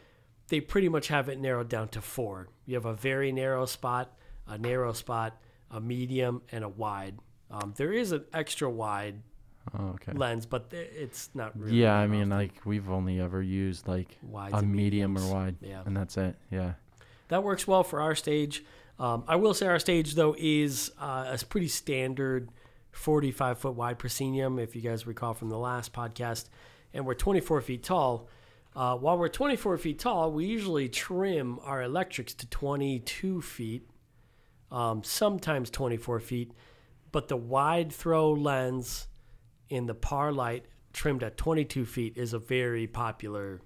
they 0.50 0.60
pretty 0.62 0.90
much 0.90 1.08
have 1.10 1.30
it 1.30 1.40
narrowed 1.40 1.70
down 1.70 1.88
to 1.90 2.02
four. 2.02 2.48
You 2.66 2.76
have 2.76 2.86
a 2.86 2.94
very 2.94 3.32
narrow 3.32 3.66
spot, 3.66 4.16
a 4.48 4.58
narrow 4.58 4.94
spot, 4.94 5.38
a 5.72 5.80
medium, 5.82 6.42
and 6.52 6.64
a 6.64 6.70
wide. 6.70 7.18
Um, 7.52 7.74
there 7.78 7.92
is 7.94 8.12
an 8.12 8.26
extra 8.34 8.70
wide 8.70 9.22
Oh, 9.78 9.88
okay. 9.96 10.12
lens, 10.14 10.46
but 10.46 10.70
th- 10.70 10.92
it's 10.94 11.30
not 11.34 11.58
really. 11.60 11.78
Yeah, 11.78 11.96
I 11.96 12.06
mean, 12.08 12.30
like 12.30 12.54
we've 12.66 12.90
only 12.90 13.20
ever 13.20 13.42
used 13.42 13.88
like 13.88 14.18
Wides 14.22 14.54
a 14.54 14.62
medium 14.62 15.18
or 15.18 15.32
wide, 15.34 15.56
Yeah. 15.62 15.82
and 15.86 15.96
that's 15.98 16.18
it. 16.18 16.36
Yeah. 16.52 16.74
that 17.30 17.44
works 17.44 17.68
well 17.68 17.84
for 17.84 18.00
our 18.02 18.14
stage. 18.14 18.64
Um, 19.00 19.24
I 19.28 19.36
will 19.38 19.54
say 19.56 19.66
our 19.68 19.80
stage 19.80 20.14
though 20.14 20.36
is 20.38 20.92
uh, 21.02 21.36
a 21.42 21.46
pretty 21.46 21.68
standard 21.68 22.50
45 22.92 23.58
foot 23.58 23.74
wide 23.74 23.98
proscenium, 24.00 24.60
if 24.60 24.76
you 24.76 24.82
guys 24.82 25.06
recall 25.08 25.34
from 25.34 25.50
the 25.50 25.58
last 25.58 25.92
podcast, 25.92 26.46
and 26.94 27.06
we're 27.06 27.14
24 27.16 27.62
feet 27.62 27.84
tall. 27.84 28.28
Uh, 28.76 28.96
while 28.98 29.18
we're 29.18 29.30
24 29.30 29.78
feet 29.78 30.00
tall, 30.00 30.32
we 30.32 30.46
usually 30.46 30.90
trim 30.90 31.60
our 31.64 31.82
electrics 31.82 32.34
to 32.34 32.46
22 32.48 33.42
feet, 33.42 33.90
um, 34.72 35.02
sometimes 35.04 35.70
24 35.70 36.20
feet, 36.20 36.52
but 37.12 37.30
the 37.30 37.38
wide 37.38 37.92
throw 37.92 38.32
lens 38.32 39.08
in 39.70 39.86
the 39.86 39.94
par 39.94 40.34
light 40.34 40.66
trimmed 40.92 41.24
at 41.24 41.38
22 41.38 41.86
feet 41.86 42.18
is 42.18 42.34
a 42.34 42.40
very 42.40 42.86
popular 42.86 43.62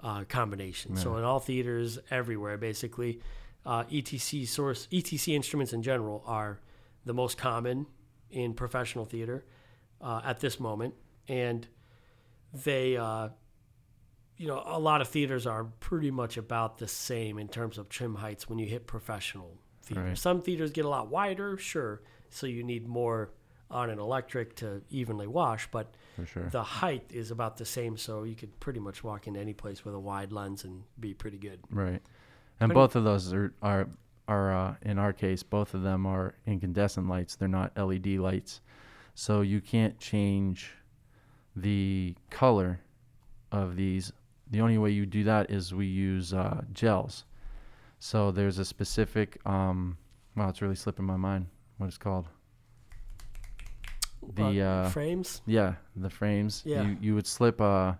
uh, 0.00 0.24
combination. 0.24 0.96
So 0.96 1.16
in 1.16 1.24
all 1.24 1.40
theaters, 1.40 1.98
everywhere, 2.10 2.58
basically, 2.58 3.20
uh, 3.64 3.84
ETC 3.84 4.46
source, 4.46 4.88
ETC 4.92 5.34
instruments 5.34 5.72
in 5.72 5.82
general 5.82 6.22
are 6.26 6.60
the 7.04 7.14
most 7.14 7.38
common 7.38 7.86
in 8.30 8.54
professional 8.54 9.04
theater 9.04 9.44
uh, 10.00 10.20
at 10.24 10.40
this 10.40 10.58
moment, 10.60 10.94
and 11.28 11.66
they, 12.52 12.96
uh, 12.96 13.28
you 14.36 14.48
know, 14.48 14.62
a 14.66 14.78
lot 14.78 15.00
of 15.00 15.08
theaters 15.08 15.46
are 15.46 15.64
pretty 15.64 16.10
much 16.10 16.36
about 16.36 16.78
the 16.78 16.88
same 16.88 17.38
in 17.38 17.48
terms 17.48 17.78
of 17.78 17.88
trim 17.88 18.16
heights 18.16 18.48
when 18.48 18.58
you 18.58 18.66
hit 18.66 18.86
professional 18.86 19.56
theater. 19.82 20.08
Right. 20.08 20.18
Some 20.18 20.42
theaters 20.42 20.72
get 20.72 20.84
a 20.84 20.88
lot 20.88 21.08
wider, 21.08 21.56
sure, 21.56 22.02
so 22.30 22.46
you 22.46 22.64
need 22.64 22.88
more 22.88 23.30
on 23.70 23.90
an 23.90 23.98
electric 23.98 24.56
to 24.56 24.82
evenly 24.90 25.26
wash, 25.26 25.68
but 25.70 25.94
sure. 26.26 26.48
the 26.50 26.62
height 26.62 27.04
is 27.10 27.30
about 27.30 27.56
the 27.56 27.64
same, 27.64 27.96
so 27.96 28.24
you 28.24 28.34
could 28.34 28.58
pretty 28.60 28.80
much 28.80 29.02
walk 29.02 29.26
into 29.26 29.40
any 29.40 29.52
place 29.52 29.84
with 29.84 29.94
a 29.94 29.98
wide 29.98 30.32
lens 30.32 30.64
and 30.64 30.82
be 31.00 31.14
pretty 31.14 31.38
good. 31.38 31.60
Right. 31.70 32.02
And 32.60 32.70
Pretty- 32.70 32.74
both 32.74 32.96
of 32.96 33.04
those 33.04 33.32
are 33.32 33.52
are 33.62 33.88
are 34.28 34.54
uh, 34.54 34.74
in 34.82 34.98
our 34.98 35.12
case, 35.12 35.42
both 35.42 35.74
of 35.74 35.82
them 35.82 36.06
are 36.06 36.34
incandescent 36.46 37.08
lights. 37.08 37.36
They're 37.36 37.48
not 37.48 37.76
LED 37.76 38.06
lights, 38.18 38.60
so 39.14 39.40
you 39.40 39.60
can't 39.60 39.98
change 39.98 40.72
the 41.56 42.14
color 42.30 42.80
of 43.50 43.76
these. 43.76 44.12
The 44.50 44.60
only 44.60 44.78
way 44.78 44.90
you 44.90 45.06
do 45.06 45.24
that 45.24 45.50
is 45.50 45.74
we 45.74 45.86
use 45.86 46.32
uh, 46.34 46.62
gels. 46.72 47.24
So 47.98 48.30
there's 48.30 48.58
a 48.58 48.64
specific. 48.64 49.38
Um, 49.46 49.96
wow, 50.36 50.48
it's 50.48 50.60
really 50.62 50.74
slipping 50.74 51.04
my 51.06 51.16
mind. 51.16 51.46
What 51.78 51.86
it's 51.86 51.98
called? 51.98 52.28
The 54.34 54.62
uh, 54.62 54.88
frames. 54.90 55.42
yeah, 55.46 55.74
the 55.96 56.08
frames. 56.10 56.62
Yeah. 56.64 56.82
You 56.82 56.96
you 57.00 57.14
would 57.14 57.26
slip 57.26 57.60
a 57.60 57.98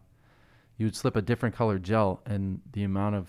you 0.79 0.87
would 0.87 0.97
slip 0.97 1.17
a 1.17 1.23
different 1.23 1.55
color 1.55 1.79
gel 1.79 2.21
and 2.27 2.61
the 2.73 2.85
amount 2.85 3.15
of 3.17 3.29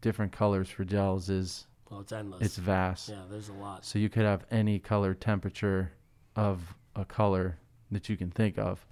different 0.00 0.32
colors 0.32 0.68
for 0.68 0.84
gels 0.84 1.30
is 1.30 1.66
Well, 1.90 2.00
it's 2.00 2.12
endless. 2.12 2.42
it's 2.42 2.56
vast. 2.56 3.08
yeah, 3.08 3.22
there's 3.30 3.48
a 3.48 3.52
lot. 3.54 3.84
So 3.84 3.98
you 3.98 4.08
could 4.08 4.24
have 4.24 4.44
any 4.50 4.78
color 4.78 5.14
temperature 5.14 5.92
of 6.36 6.74
a 6.96 7.04
color 7.04 7.58
that 7.90 8.08
you 8.08 8.16
can 8.16 8.30
think 8.30 8.58
of. 8.58 8.84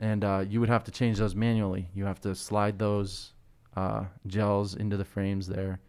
And 0.00 0.24
uh, 0.24 0.44
you 0.48 0.60
would 0.60 0.68
have 0.68 0.84
to 0.84 0.90
change 0.90 1.18
those 1.18 1.34
manually. 1.34 1.88
You 1.94 2.04
have 2.04 2.20
to 2.22 2.34
slide 2.34 2.78
those 2.78 3.32
uh, 3.76 4.04
gels 4.26 4.74
into 4.74 4.96
the 4.96 5.04
frames 5.04 5.46
there. 5.46 5.80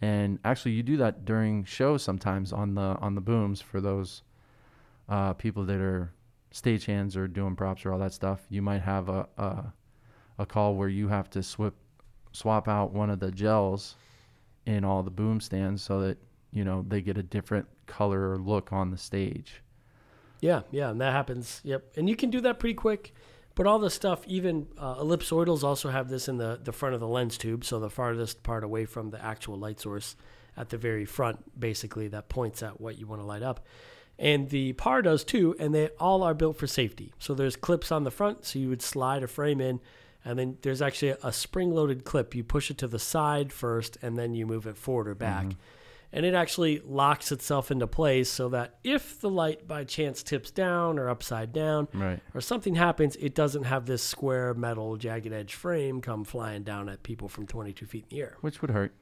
And 0.00 0.38
actually 0.44 0.72
you 0.72 0.82
do 0.82 0.96
that 0.98 1.24
during 1.24 1.64
shows 1.64 2.02
sometimes 2.02 2.52
on 2.52 2.74
the 2.74 2.96
on 3.00 3.14
the 3.14 3.20
booms 3.20 3.60
for 3.60 3.80
those 3.80 4.22
uh, 5.08 5.32
people 5.34 5.64
that 5.64 5.80
are 5.80 6.12
stagehands 6.52 7.16
or 7.16 7.26
doing 7.26 7.56
props 7.56 7.86
or 7.86 7.92
all 7.92 7.98
that 8.00 8.12
stuff. 8.12 8.40
You 8.50 8.60
might 8.60 8.82
have 8.82 9.08
a, 9.08 9.26
a 9.38 9.72
a 10.38 10.46
call 10.46 10.74
where 10.74 10.88
you 10.88 11.08
have 11.08 11.30
to 11.30 11.42
swap 11.42 11.74
swap 12.32 12.68
out 12.68 12.92
one 12.92 13.10
of 13.10 13.20
the 13.20 13.30
gels 13.30 13.94
in 14.66 14.84
all 14.84 15.02
the 15.02 15.10
boom 15.10 15.40
stands 15.40 15.82
so 15.82 16.00
that 16.00 16.18
you 16.52 16.64
know 16.64 16.84
they 16.88 17.00
get 17.00 17.16
a 17.16 17.22
different 17.22 17.66
color 17.86 18.32
or 18.32 18.38
look 18.38 18.72
on 18.72 18.90
the 18.90 18.98
stage. 18.98 19.62
Yeah, 20.40 20.62
yeah, 20.70 20.90
and 20.90 21.00
that 21.00 21.12
happens. 21.12 21.60
Yep, 21.64 21.92
and 21.96 22.08
you 22.08 22.16
can 22.16 22.30
do 22.30 22.40
that 22.42 22.58
pretty 22.58 22.74
quick. 22.74 23.14
But 23.54 23.66
all 23.66 23.78
the 23.78 23.90
stuff, 23.90 24.26
even 24.26 24.66
uh, 24.76 24.96
ellipsoidals, 24.96 25.62
also 25.62 25.90
have 25.90 26.08
this 26.08 26.28
in 26.28 26.38
the 26.38 26.58
the 26.62 26.72
front 26.72 26.94
of 26.94 27.00
the 27.00 27.08
lens 27.08 27.38
tube, 27.38 27.64
so 27.64 27.78
the 27.78 27.90
farthest 27.90 28.42
part 28.42 28.64
away 28.64 28.84
from 28.84 29.10
the 29.10 29.24
actual 29.24 29.56
light 29.56 29.80
source, 29.80 30.16
at 30.56 30.70
the 30.70 30.78
very 30.78 31.04
front, 31.04 31.58
basically 31.58 32.08
that 32.08 32.28
points 32.28 32.62
at 32.62 32.80
what 32.80 32.98
you 32.98 33.06
want 33.06 33.20
to 33.20 33.26
light 33.26 33.42
up. 33.42 33.66
And 34.18 34.48
the 34.48 34.72
par 34.74 35.02
does 35.02 35.24
too, 35.24 35.56
and 35.58 35.74
they 35.74 35.88
all 35.98 36.22
are 36.22 36.34
built 36.34 36.56
for 36.56 36.66
safety. 36.66 37.12
So 37.18 37.34
there's 37.34 37.56
clips 37.56 37.90
on 37.90 38.04
the 38.04 38.10
front, 38.12 38.44
so 38.44 38.58
you 38.58 38.68
would 38.68 38.82
slide 38.82 39.24
a 39.24 39.26
frame 39.26 39.60
in, 39.60 39.80
and 40.24 40.38
then 40.38 40.58
there's 40.62 40.80
actually 40.80 41.16
a 41.22 41.32
spring-loaded 41.32 42.04
clip. 42.04 42.34
You 42.34 42.44
push 42.44 42.70
it 42.70 42.78
to 42.78 42.86
the 42.86 43.00
side 43.00 43.52
first, 43.52 43.98
and 44.02 44.16
then 44.16 44.34
you 44.34 44.46
move 44.46 44.66
it 44.66 44.76
forward 44.76 45.08
or 45.08 45.14
back. 45.14 45.46
And 46.14 46.24
it 46.24 46.32
actually 46.32 46.78
locks 46.86 47.32
itself 47.32 47.70
into 47.72 47.86
place 47.88 48.30
so 48.30 48.48
that 48.50 48.78
if 48.84 49.20
the 49.20 49.28
light 49.28 49.66
by 49.66 49.82
chance 49.82 50.22
tips 50.22 50.50
down 50.52 50.96
or 50.98 51.08
upside 51.10 51.52
down, 51.52 51.88
Right. 51.92 52.20
or 52.34 52.40
something 52.40 52.76
happens, 52.76 53.16
it 53.16 53.34
doesn't 53.34 53.64
have 53.64 53.86
this 53.86 54.00
square 54.02 54.54
metal 54.54 54.96
jagged 54.96 55.32
edge 55.32 55.54
frame 55.54 56.00
come 56.00 56.22
flying 56.24 56.62
down 56.62 56.88
at 56.88 57.02
people 57.02 57.28
from 57.28 57.46
22 57.46 57.84
feet 57.84 58.04
in 58.10 58.16
the 58.16 58.22
air. 58.22 58.36
Which 58.42 58.62
would 58.62 58.70
hurt. 58.70 58.94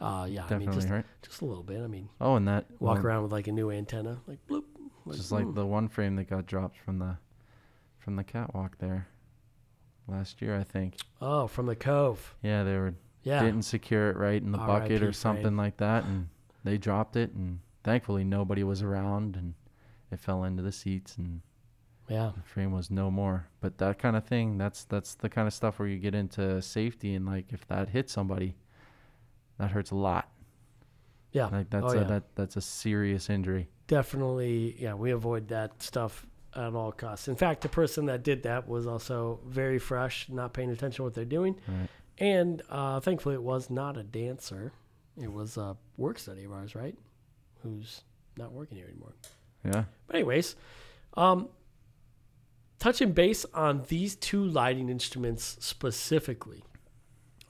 Uh, 0.00 0.26
yeah, 0.30 0.40
I 0.40 0.42
Definitely 0.44 0.66
mean, 0.68 0.74
just, 0.76 0.88
hurt. 0.88 1.06
just 1.22 1.40
a 1.42 1.44
little 1.44 1.62
bit. 1.64 1.80
I 1.82 1.88
mean, 1.88 2.08
Oh, 2.20 2.36
and 2.36 2.46
that 2.46 2.66
walk 2.80 2.98
one- 2.98 3.06
around 3.06 3.22
with 3.24 3.32
like 3.32 3.48
a 3.48 3.52
new 3.52 3.70
antenna, 3.72 4.20
like 4.28 4.38
bloop. 4.48 4.62
Like, 5.06 5.16
just 5.16 5.32
like 5.32 5.44
mm. 5.46 5.54
the 5.56 5.66
one 5.66 5.88
frame 5.88 6.14
that 6.16 6.30
got 6.30 6.46
dropped 6.46 6.78
from 6.78 6.98
the 6.98 7.16
from 7.98 8.16
the 8.16 8.24
catwalk 8.24 8.78
there 8.78 9.08
last 10.06 10.40
year, 10.40 10.56
I 10.56 10.62
think. 10.62 10.98
oh, 11.20 11.46
from 11.46 11.66
the 11.66 11.74
cove. 11.76 12.36
Yeah, 12.42 12.62
they 12.62 12.76
were 12.76 12.94
Yeah. 13.22 13.42
didn't 13.42 13.62
secure 13.62 14.10
it 14.10 14.16
right 14.16 14.40
in 14.40 14.52
the 14.52 14.58
bucket 14.58 15.00
RIP 15.00 15.02
or 15.08 15.12
something 15.12 15.42
frame. 15.44 15.56
like 15.56 15.78
that, 15.78 16.04
and 16.04 16.28
they 16.64 16.78
dropped 16.78 17.16
it, 17.16 17.32
and 17.32 17.60
thankfully 17.82 18.24
nobody 18.24 18.64
was 18.64 18.82
around, 18.82 19.36
and 19.36 19.54
it 20.10 20.18
fell 20.18 20.44
into 20.44 20.62
the 20.62 20.72
seats, 20.72 21.16
and 21.16 21.42
Yeah. 22.08 22.32
the 22.34 22.42
frame 22.42 22.72
was 22.72 22.90
no 22.90 23.10
more. 23.10 23.48
But 23.60 23.78
that 23.78 23.98
kind 23.98 24.16
of 24.16 24.24
thing, 24.24 24.58
that's 24.58 24.84
that's 24.84 25.14
the 25.14 25.28
kind 25.28 25.46
of 25.46 25.54
stuff 25.54 25.78
where 25.78 25.88
you 25.88 25.98
get 25.98 26.14
into 26.14 26.60
safety, 26.62 27.14
and 27.14 27.26
like 27.26 27.52
if 27.52 27.66
that 27.68 27.90
hits 27.90 28.12
somebody, 28.12 28.56
that 29.58 29.70
hurts 29.70 29.90
a 29.90 29.96
lot. 29.96 30.28
Yeah. 31.32 31.46
Like 31.46 31.70
that's 31.70 31.86
oh, 31.86 31.88
a, 31.88 31.96
yeah. 31.96 32.04
that 32.04 32.22
that's 32.34 32.56
a 32.56 32.60
serious 32.60 33.28
injury. 33.28 33.68
Definitely. 33.86 34.76
Yeah. 34.78 34.94
We 34.94 35.10
avoid 35.10 35.48
that 35.48 35.82
stuff 35.82 36.26
at 36.54 36.74
all 36.74 36.92
costs. 36.92 37.26
In 37.28 37.36
fact, 37.36 37.62
the 37.62 37.68
person 37.68 38.06
that 38.06 38.22
did 38.22 38.44
that 38.44 38.68
was 38.68 38.86
also 38.86 39.40
very 39.44 39.78
fresh, 39.78 40.28
not 40.28 40.52
paying 40.52 40.70
attention 40.70 40.96
to 40.96 41.02
what 41.02 41.14
they're 41.14 41.24
doing. 41.24 41.56
Right. 41.66 41.88
And 42.18 42.62
uh, 42.70 43.00
thankfully, 43.00 43.34
it 43.34 43.42
was 43.42 43.70
not 43.70 43.96
a 43.96 44.04
dancer. 44.04 44.72
It 45.20 45.32
was 45.32 45.56
a 45.56 45.76
work 45.96 46.18
study 46.18 46.44
of 46.44 46.52
ours, 46.52 46.74
right? 46.74 46.96
Who's 47.62 48.02
not 48.36 48.52
working 48.52 48.78
here 48.78 48.86
anymore. 48.88 49.14
Yeah. 49.64 49.84
But 50.06 50.16
anyways, 50.16 50.56
um, 51.14 51.48
touching 52.78 53.12
base 53.12 53.46
on 53.54 53.84
these 53.88 54.16
two 54.16 54.44
lighting 54.44 54.88
instruments 54.88 55.56
specifically 55.60 56.64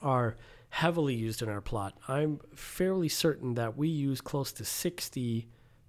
are 0.01 0.35
heavily 0.69 1.15
used 1.15 1.41
in 1.41 1.49
our 1.49 1.61
plot. 1.61 1.97
I'm 2.07 2.39
fairly 2.53 3.09
certain 3.09 3.55
that 3.55 3.77
we 3.77 3.87
use 3.87 4.21
close 4.21 4.51
to 4.53 4.65
60 4.65 5.47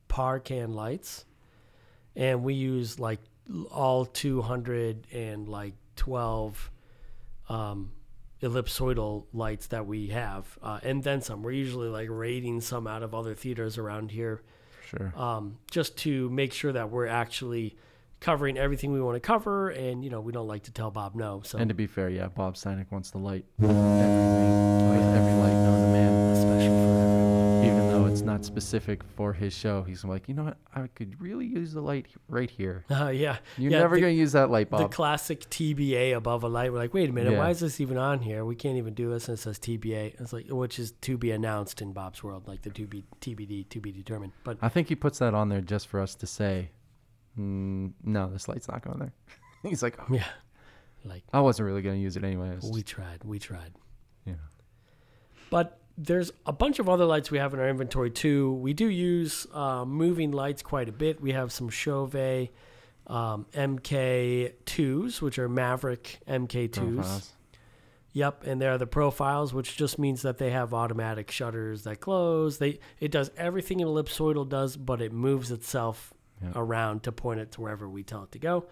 par 0.08 0.40
can 0.40 0.72
lights, 0.72 1.24
and 2.14 2.42
we 2.42 2.54
use 2.54 2.98
like 2.98 3.20
all 3.70 4.06
200 4.06 5.06
and 5.12 5.48
like 5.48 5.74
12 5.96 6.70
um, 7.48 7.92
ellipsoidal 8.42 9.24
lights 9.32 9.68
that 9.68 9.86
we 9.86 10.08
have, 10.08 10.58
uh, 10.62 10.78
and 10.82 11.02
then 11.02 11.20
some. 11.22 11.42
We're 11.42 11.52
usually 11.52 11.88
like 11.88 12.08
raiding 12.10 12.60
some 12.60 12.86
out 12.86 13.02
of 13.02 13.14
other 13.14 13.34
theaters 13.34 13.78
around 13.78 14.10
here 14.10 14.42
Sure. 14.90 15.12
um, 15.16 15.58
just 15.70 15.96
to 15.98 16.28
make 16.30 16.52
sure 16.52 16.72
that 16.72 16.90
we're 16.90 17.06
actually 17.06 17.76
covering 18.20 18.56
everything 18.56 18.92
we 18.92 19.00
want 19.00 19.16
to 19.16 19.20
cover. 19.20 19.70
And, 19.70 20.04
you 20.04 20.10
know, 20.10 20.20
we 20.20 20.32
don't 20.32 20.46
like 20.48 20.64
to 20.64 20.72
tell 20.72 20.90
Bob 20.90 21.14
no. 21.14 21.42
So, 21.44 21.58
and 21.58 21.68
to 21.68 21.74
be 21.74 21.86
fair, 21.86 22.08
yeah, 22.08 22.28
Bob 22.28 22.54
Steinick 22.54 22.90
wants 22.90 23.10
the 23.10 23.18
light. 23.18 23.44
Everything, 23.60 25.14
every 25.16 25.32
light 25.34 25.55
not 28.36 28.44
specific 28.44 29.02
for 29.16 29.32
his 29.32 29.52
show. 29.54 29.82
He's 29.82 30.04
like, 30.04 30.28
you 30.28 30.34
know 30.34 30.44
what? 30.44 30.56
I 30.74 30.86
could 30.88 31.20
really 31.20 31.46
use 31.46 31.72
the 31.72 31.80
light 31.80 32.06
right 32.28 32.50
here. 32.50 32.84
Uh, 32.90 33.08
yeah. 33.08 33.38
You're 33.58 33.72
Yeah, 33.72 33.78
never 33.80 33.94
the- 33.96 34.00
gonna 34.02 34.12
use 34.12 34.32
that 34.32 34.50
light 34.50 34.70
bulb. 34.70 34.82
The 34.90 34.94
classic 34.94 35.40
TBA 35.50 36.16
above 36.16 36.42
a 36.44 36.48
light. 36.48 36.72
We're 36.72 36.78
like, 36.78 36.94
wait 36.94 37.10
a 37.10 37.12
minute, 37.12 37.32
Yeah. 37.32 37.38
why 37.38 37.50
is 37.50 37.60
this 37.60 37.80
even 37.80 37.96
on 37.98 38.20
here? 38.20 38.44
We 38.44 38.54
can't 38.56 38.76
even 38.76 38.94
do 38.94 39.10
this. 39.10 39.28
And 39.28 39.36
it 39.38 39.40
says 39.40 39.58
TBA. 39.58 40.20
It's 40.20 40.32
like, 40.32 40.46
which 40.48 40.78
is 40.78 40.92
to 41.02 41.16
be 41.18 41.30
announced 41.30 41.80
in 41.82 41.92
Bob's 41.92 42.22
world, 42.22 42.46
like 42.48 42.62
the 42.62 42.70
to 42.70 42.86
be 42.86 43.04
TBD, 43.20 43.68
to 43.70 43.80
be 43.80 43.92
determined. 43.92 44.32
But 44.44 44.58
I 44.62 44.68
think 44.68 44.88
he 44.88 44.94
puts 44.94 45.18
that 45.20 45.34
on 45.34 45.48
there 45.48 45.60
just 45.60 45.88
for 45.88 46.00
us 46.00 46.14
to 46.16 46.26
say, 46.26 46.70
mm, 47.38 47.92
no, 48.04 48.30
this 48.30 48.48
light's 48.48 48.68
not 48.68 48.82
going 48.82 48.98
there. 48.98 49.12
He's 49.62 49.82
like, 49.82 49.98
oh, 49.98 50.06
yeah, 50.14 50.24
like 51.04 51.22
I 51.32 51.40
wasn't 51.40 51.66
really 51.66 51.82
gonna 51.82 51.96
use 51.96 52.16
it 52.16 52.24
anyway. 52.24 52.50
I 52.50 52.54
was 52.56 52.70
we 52.72 52.82
tried, 52.82 53.24
we 53.24 53.38
tried. 53.38 53.72
yeah. 54.24 54.34
But 55.50 55.80
there's 55.98 56.30
a 56.44 56.52
bunch 56.52 56.78
of 56.78 56.88
other 56.88 57.04
lights 57.04 57.30
we 57.30 57.38
have 57.38 57.54
in 57.54 57.60
our 57.60 57.68
inventory 57.68 58.10
too. 58.10 58.52
We 58.54 58.74
do 58.74 58.86
use 58.88 59.46
uh, 59.52 59.84
moving 59.84 60.30
lights 60.32 60.62
quite 60.62 60.88
a 60.88 60.92
bit. 60.92 61.20
We 61.20 61.32
have 61.32 61.50
some 61.52 61.68
Chauvet 61.70 62.50
um, 63.06 63.46
MK2s, 63.54 65.20
which 65.20 65.38
are 65.38 65.48
Maverick 65.48 66.18
MK2s. 66.28 66.72
Profiles. 66.96 67.32
Yep, 68.12 68.44
and 68.46 68.60
they're 68.62 68.78
the 68.78 68.86
profiles, 68.86 69.52
which 69.52 69.76
just 69.76 69.98
means 69.98 70.22
that 70.22 70.38
they 70.38 70.50
have 70.50 70.72
automatic 70.72 71.30
shutters 71.30 71.82
that 71.84 72.00
close. 72.00 72.56
They 72.58 72.78
it 72.98 73.10
does 73.10 73.30
everything 73.36 73.82
an 73.82 73.88
ellipsoidal 73.88 74.48
does, 74.48 74.76
but 74.76 75.02
it 75.02 75.12
moves 75.12 75.50
itself 75.50 76.14
Yeah. 76.42 76.52
around 76.54 77.02
to 77.04 77.12
point 77.12 77.40
it 77.40 77.52
to 77.52 77.60
wherever 77.60 77.86
we 77.88 78.02
tell 78.02 78.22
it 78.22 78.32
to 78.32 78.38
go. 78.38 78.64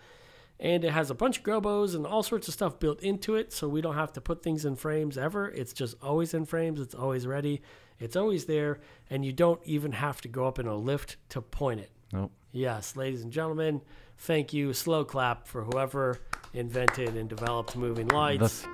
And 0.60 0.84
it 0.84 0.92
has 0.92 1.10
a 1.10 1.14
bunch 1.14 1.38
of 1.38 1.44
gobos 1.44 1.94
and 1.94 2.06
all 2.06 2.22
sorts 2.22 2.46
of 2.48 2.54
stuff 2.54 2.78
built 2.78 3.00
into 3.00 3.34
it, 3.34 3.52
so 3.52 3.68
we 3.68 3.80
don't 3.80 3.96
have 3.96 4.12
to 4.12 4.20
put 4.20 4.42
things 4.42 4.64
in 4.64 4.76
frames 4.76 5.18
ever. 5.18 5.48
It's 5.48 5.72
just 5.72 5.96
always 6.02 6.32
in 6.32 6.46
frames. 6.46 6.80
It's 6.80 6.94
always 6.94 7.26
ready. 7.26 7.60
It's 7.98 8.16
always 8.16 8.46
there, 8.46 8.80
and 9.10 9.24
you 9.24 9.32
don't 9.32 9.60
even 9.64 9.92
have 9.92 10.20
to 10.22 10.28
go 10.28 10.46
up 10.46 10.58
in 10.58 10.66
a 10.66 10.76
lift 10.76 11.16
to 11.30 11.40
point 11.40 11.80
it. 11.80 11.90
Nope. 12.12 12.32
Yes, 12.52 12.96
ladies 12.96 13.22
and 13.22 13.32
gentlemen, 13.32 13.82
thank 14.18 14.52
you. 14.52 14.72
Slow 14.72 15.04
clap 15.04 15.46
for 15.48 15.64
whoever 15.64 16.20
invented 16.52 17.16
and 17.16 17.28
developed 17.28 17.76
moving 17.76 18.08
lights. 18.08 18.64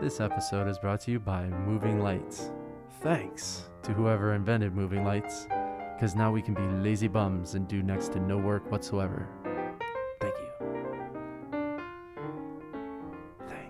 This 0.00 0.20
episode 0.20 0.66
is 0.66 0.78
brought 0.78 1.00
to 1.02 1.12
you 1.12 1.20
by 1.20 1.46
Moving 1.46 2.00
Lights. 2.00 2.50
Thanks 3.02 3.70
to 3.82 3.92
whoever 3.92 4.34
invented 4.34 4.74
moving 4.74 5.04
lights, 5.04 5.46
because 5.94 6.16
now 6.16 6.32
we 6.32 6.42
can 6.42 6.54
be 6.54 6.66
lazy 6.82 7.08
bums 7.08 7.54
and 7.54 7.68
do 7.68 7.82
next 7.82 8.12
to 8.12 8.20
no 8.20 8.36
work 8.36 8.70
whatsoever. 8.70 9.28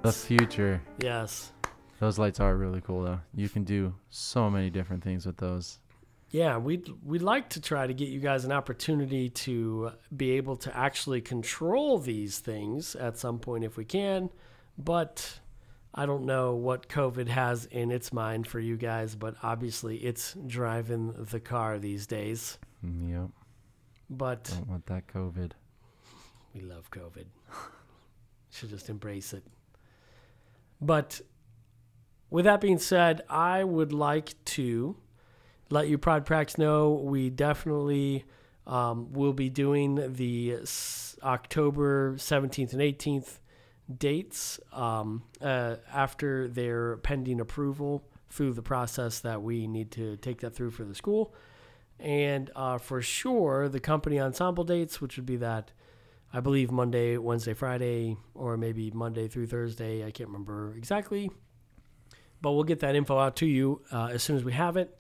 The 0.03 0.13
future. 0.13 0.81
Yes. 0.99 1.53
Those 1.99 2.19
lights 2.19 2.41
are 2.41 2.57
really 2.57 2.81
cool, 2.81 3.03
though. 3.05 3.21
You 3.35 3.49
can 3.49 3.65
do 3.65 3.95
so 4.09 4.49
many 4.51 4.71
different 4.71 5.05
things 5.05 5.27
with 5.27 5.37
those. 5.37 5.79
Yeah, 6.31 6.57
we'd 6.59 6.89
we'd 7.05 7.23
like 7.23 7.51
to 7.51 7.61
try 7.61 7.87
to 7.87 7.93
get 7.93 8.09
you 8.09 8.21
guys 8.21 8.45
an 8.45 8.53
opportunity 8.53 9.29
to 9.31 9.91
be 10.17 10.33
able 10.33 10.57
to 10.59 10.75
actually 10.77 11.21
control 11.21 11.99
these 11.99 12.39
things 12.39 12.95
at 12.95 13.19
some 13.19 13.41
point 13.41 13.65
if 13.65 13.77
we 13.77 13.85
can, 13.85 14.31
but 14.79 15.41
I 15.93 16.07
don't 16.07 16.25
know 16.25 16.55
what 16.55 16.89
COVID 16.89 17.27
has 17.29 17.65
in 17.67 17.91
its 17.91 18.13
mind 18.13 18.47
for 18.47 18.61
you 18.61 18.77
guys, 18.77 19.17
but 19.17 19.35
obviously 19.43 19.97
it's 19.99 20.35
driving 20.47 21.13
the 21.31 21.41
car 21.41 21.79
these 21.81 22.07
days. 22.07 22.59
Mm, 22.87 23.11
Yep. 23.11 23.31
But 24.09 24.45
Don't 24.45 24.69
want 24.69 24.87
that 24.87 25.07
COVID. 25.09 25.53
we 26.55 26.61
love 26.63 26.91
COVID. 26.93 27.27
Should 28.51 28.71
just 28.71 28.89
embrace 28.89 29.33
it. 29.33 29.43
But 30.81 31.21
with 32.31 32.45
that 32.45 32.61
being 32.61 32.79
said, 32.79 33.23
I 33.29 33.65
would 33.65 33.93
like 33.93 34.35
to 34.47 34.97
let 35.69 35.89
you 35.89 35.99
Prod 35.99 36.27
Prax 36.27 36.59
know 36.59 36.93
we 36.93 37.31
definitely 37.31 38.25
um, 38.67 39.13
will 39.13 39.33
be 39.33 39.49
doing 39.49 40.15
the 40.15 40.59
October 41.23 42.15
17th 42.15 42.73
and 42.73 42.81
18th 42.81 43.39
dates 43.99 44.61
um, 44.73 45.23
uh, 45.41 45.77
after 45.93 46.49
their 46.49 46.97
pending 46.99 47.41
approval 47.41 48.05
through 48.29 48.53
the 48.53 48.63
process 48.63 49.21
that 49.21 49.43
we 49.43 49.67
need 49.67 49.91
to 49.91 50.17
take 50.19 50.41
that 50.41 50.55
through 50.55 50.71
for 50.71 50.85
the 50.85 50.95
school. 50.95 51.35
And 51.99 52.51
uh, 52.55 52.79
for 52.79 53.03
sure, 53.03 53.69
the 53.69 53.81
company 53.81 54.21
ensemble 54.21 54.65
dates, 54.65 55.01
which 55.01 55.17
would 55.17 55.27
be 55.27 55.37
that 55.37 55.73
I 56.33 56.41
believe 56.41 56.71
Monday, 56.71 57.17
Wednesday, 57.17 57.55
Friday, 57.55 58.17
or 58.35 58.57
maybe 58.57 58.91
Monday 58.93 59.27
through 59.27 59.49
Thursday. 59.49 60.05
I 60.05 60.13
can't 60.13 60.29
remember 60.29 60.75
exactly. 60.77 61.31
But 62.41 62.53
we'll 62.53 62.65
get 62.65 62.81
that 62.81 62.95
info 62.95 63.19
out 63.19 63.37
to 63.37 63.47
you 63.47 63.83
uh, 63.91 64.07
as 64.13 64.23
soon 64.23 64.37
as 64.37 64.45
we 64.45 64.53
have 64.53 64.77
it. 64.77 64.97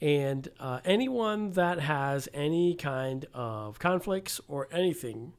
And 0.00 0.46
uh, 0.60 0.80
anyone 0.84 1.52
that 1.52 1.80
has 1.80 2.28
any 2.34 2.74
kind 2.74 3.24
of 3.32 3.78
conflicts 3.78 4.40
or 4.46 4.68
anything 4.70 5.32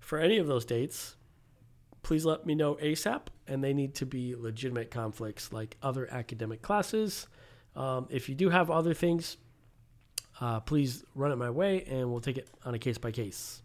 for 0.00 0.18
any 0.18 0.38
of 0.38 0.48
those 0.48 0.64
dates, 0.64 1.16
please 2.02 2.24
let 2.24 2.44
me 2.44 2.56
know 2.56 2.74
ASAP. 2.74 3.28
And 3.46 3.62
they 3.62 3.72
need 3.72 3.94
to 3.96 4.06
be 4.06 4.34
legitimate 4.34 4.90
conflicts 4.90 5.52
like 5.52 5.76
other 5.82 6.10
academic 6.10 6.62
classes. 6.62 7.28
Um, 7.76 8.08
if 8.10 8.28
you 8.28 8.34
do 8.34 8.50
have 8.50 8.70
other 8.70 8.92
things, 8.92 9.36
uh, 10.40 10.60
please 10.60 11.04
run 11.14 11.30
it 11.30 11.36
my 11.36 11.50
way 11.50 11.84
and 11.84 12.10
we'll 12.10 12.20
take 12.20 12.38
it 12.38 12.48
on 12.64 12.74
a 12.74 12.78
case 12.78 12.98
by 12.98 13.12
case. 13.12 13.62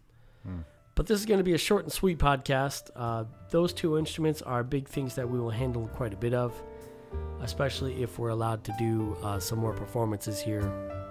But 0.94 1.06
this 1.06 1.20
is 1.20 1.26
going 1.26 1.38
to 1.38 1.44
be 1.44 1.54
a 1.54 1.58
short 1.58 1.84
and 1.84 1.92
sweet 1.92 2.18
podcast. 2.18 2.90
Uh, 2.96 3.24
those 3.50 3.72
two 3.72 3.98
instruments 3.98 4.42
are 4.42 4.64
big 4.64 4.88
things 4.88 5.14
that 5.14 5.30
we 5.30 5.38
will 5.38 5.50
handle 5.50 5.86
quite 5.88 6.12
a 6.12 6.16
bit 6.16 6.34
of, 6.34 6.60
especially 7.40 8.02
if 8.02 8.18
we're 8.18 8.30
allowed 8.30 8.64
to 8.64 8.74
do 8.80 9.16
uh, 9.22 9.38
some 9.38 9.60
more 9.60 9.72
performances 9.72 10.40
here. 10.40 10.62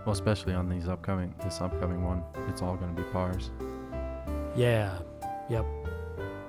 Well, 0.05 0.11
especially 0.11 0.53
on 0.53 0.67
these 0.67 0.89
upcoming, 0.89 1.33
this 1.41 1.61
upcoming 1.61 2.03
one, 2.03 2.21
it's 2.49 2.61
all 2.61 2.75
going 2.75 2.93
to 2.95 3.01
be 3.01 3.07
pars. 3.11 3.51
Yeah, 4.57 4.97
yep. 5.49 5.65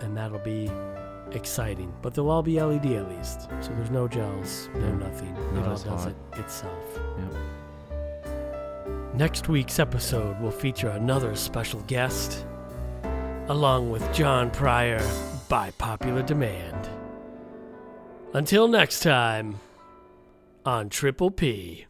And 0.01 0.17
that'll 0.17 0.39
be 0.41 0.71
exciting. 1.33 1.93
But 2.03 2.15
they'll 2.15 2.31
all 2.31 2.43
be 2.43 2.61
LED 2.61 2.87
at 2.87 3.09
least. 3.09 3.43
So 3.61 3.71
there's 3.71 3.91
no 3.91 4.09
gels, 4.09 4.69
no 4.75 4.95
nothing. 4.95 5.33
Not 5.55 5.63
it 5.63 5.69
all 5.69 5.97
does 5.97 6.07
it 6.07 6.17
itself. 6.37 7.01
Yep. 7.19 7.35
Next 9.15 9.49
week's 9.49 9.79
episode 9.79 10.41
will 10.41 10.51
feature 10.51 10.89
another 10.91 11.35
special 11.35 11.81
guest, 11.83 12.47
along 13.49 13.91
with 13.91 14.13
John 14.13 14.51
Pryor 14.51 15.05
by 15.49 15.71
popular 15.73 16.23
demand. 16.23 16.89
Until 18.35 18.69
next 18.69 19.01
time, 19.01 19.59
on 20.67 20.91
Triple 20.91 21.31
P. 21.31 21.87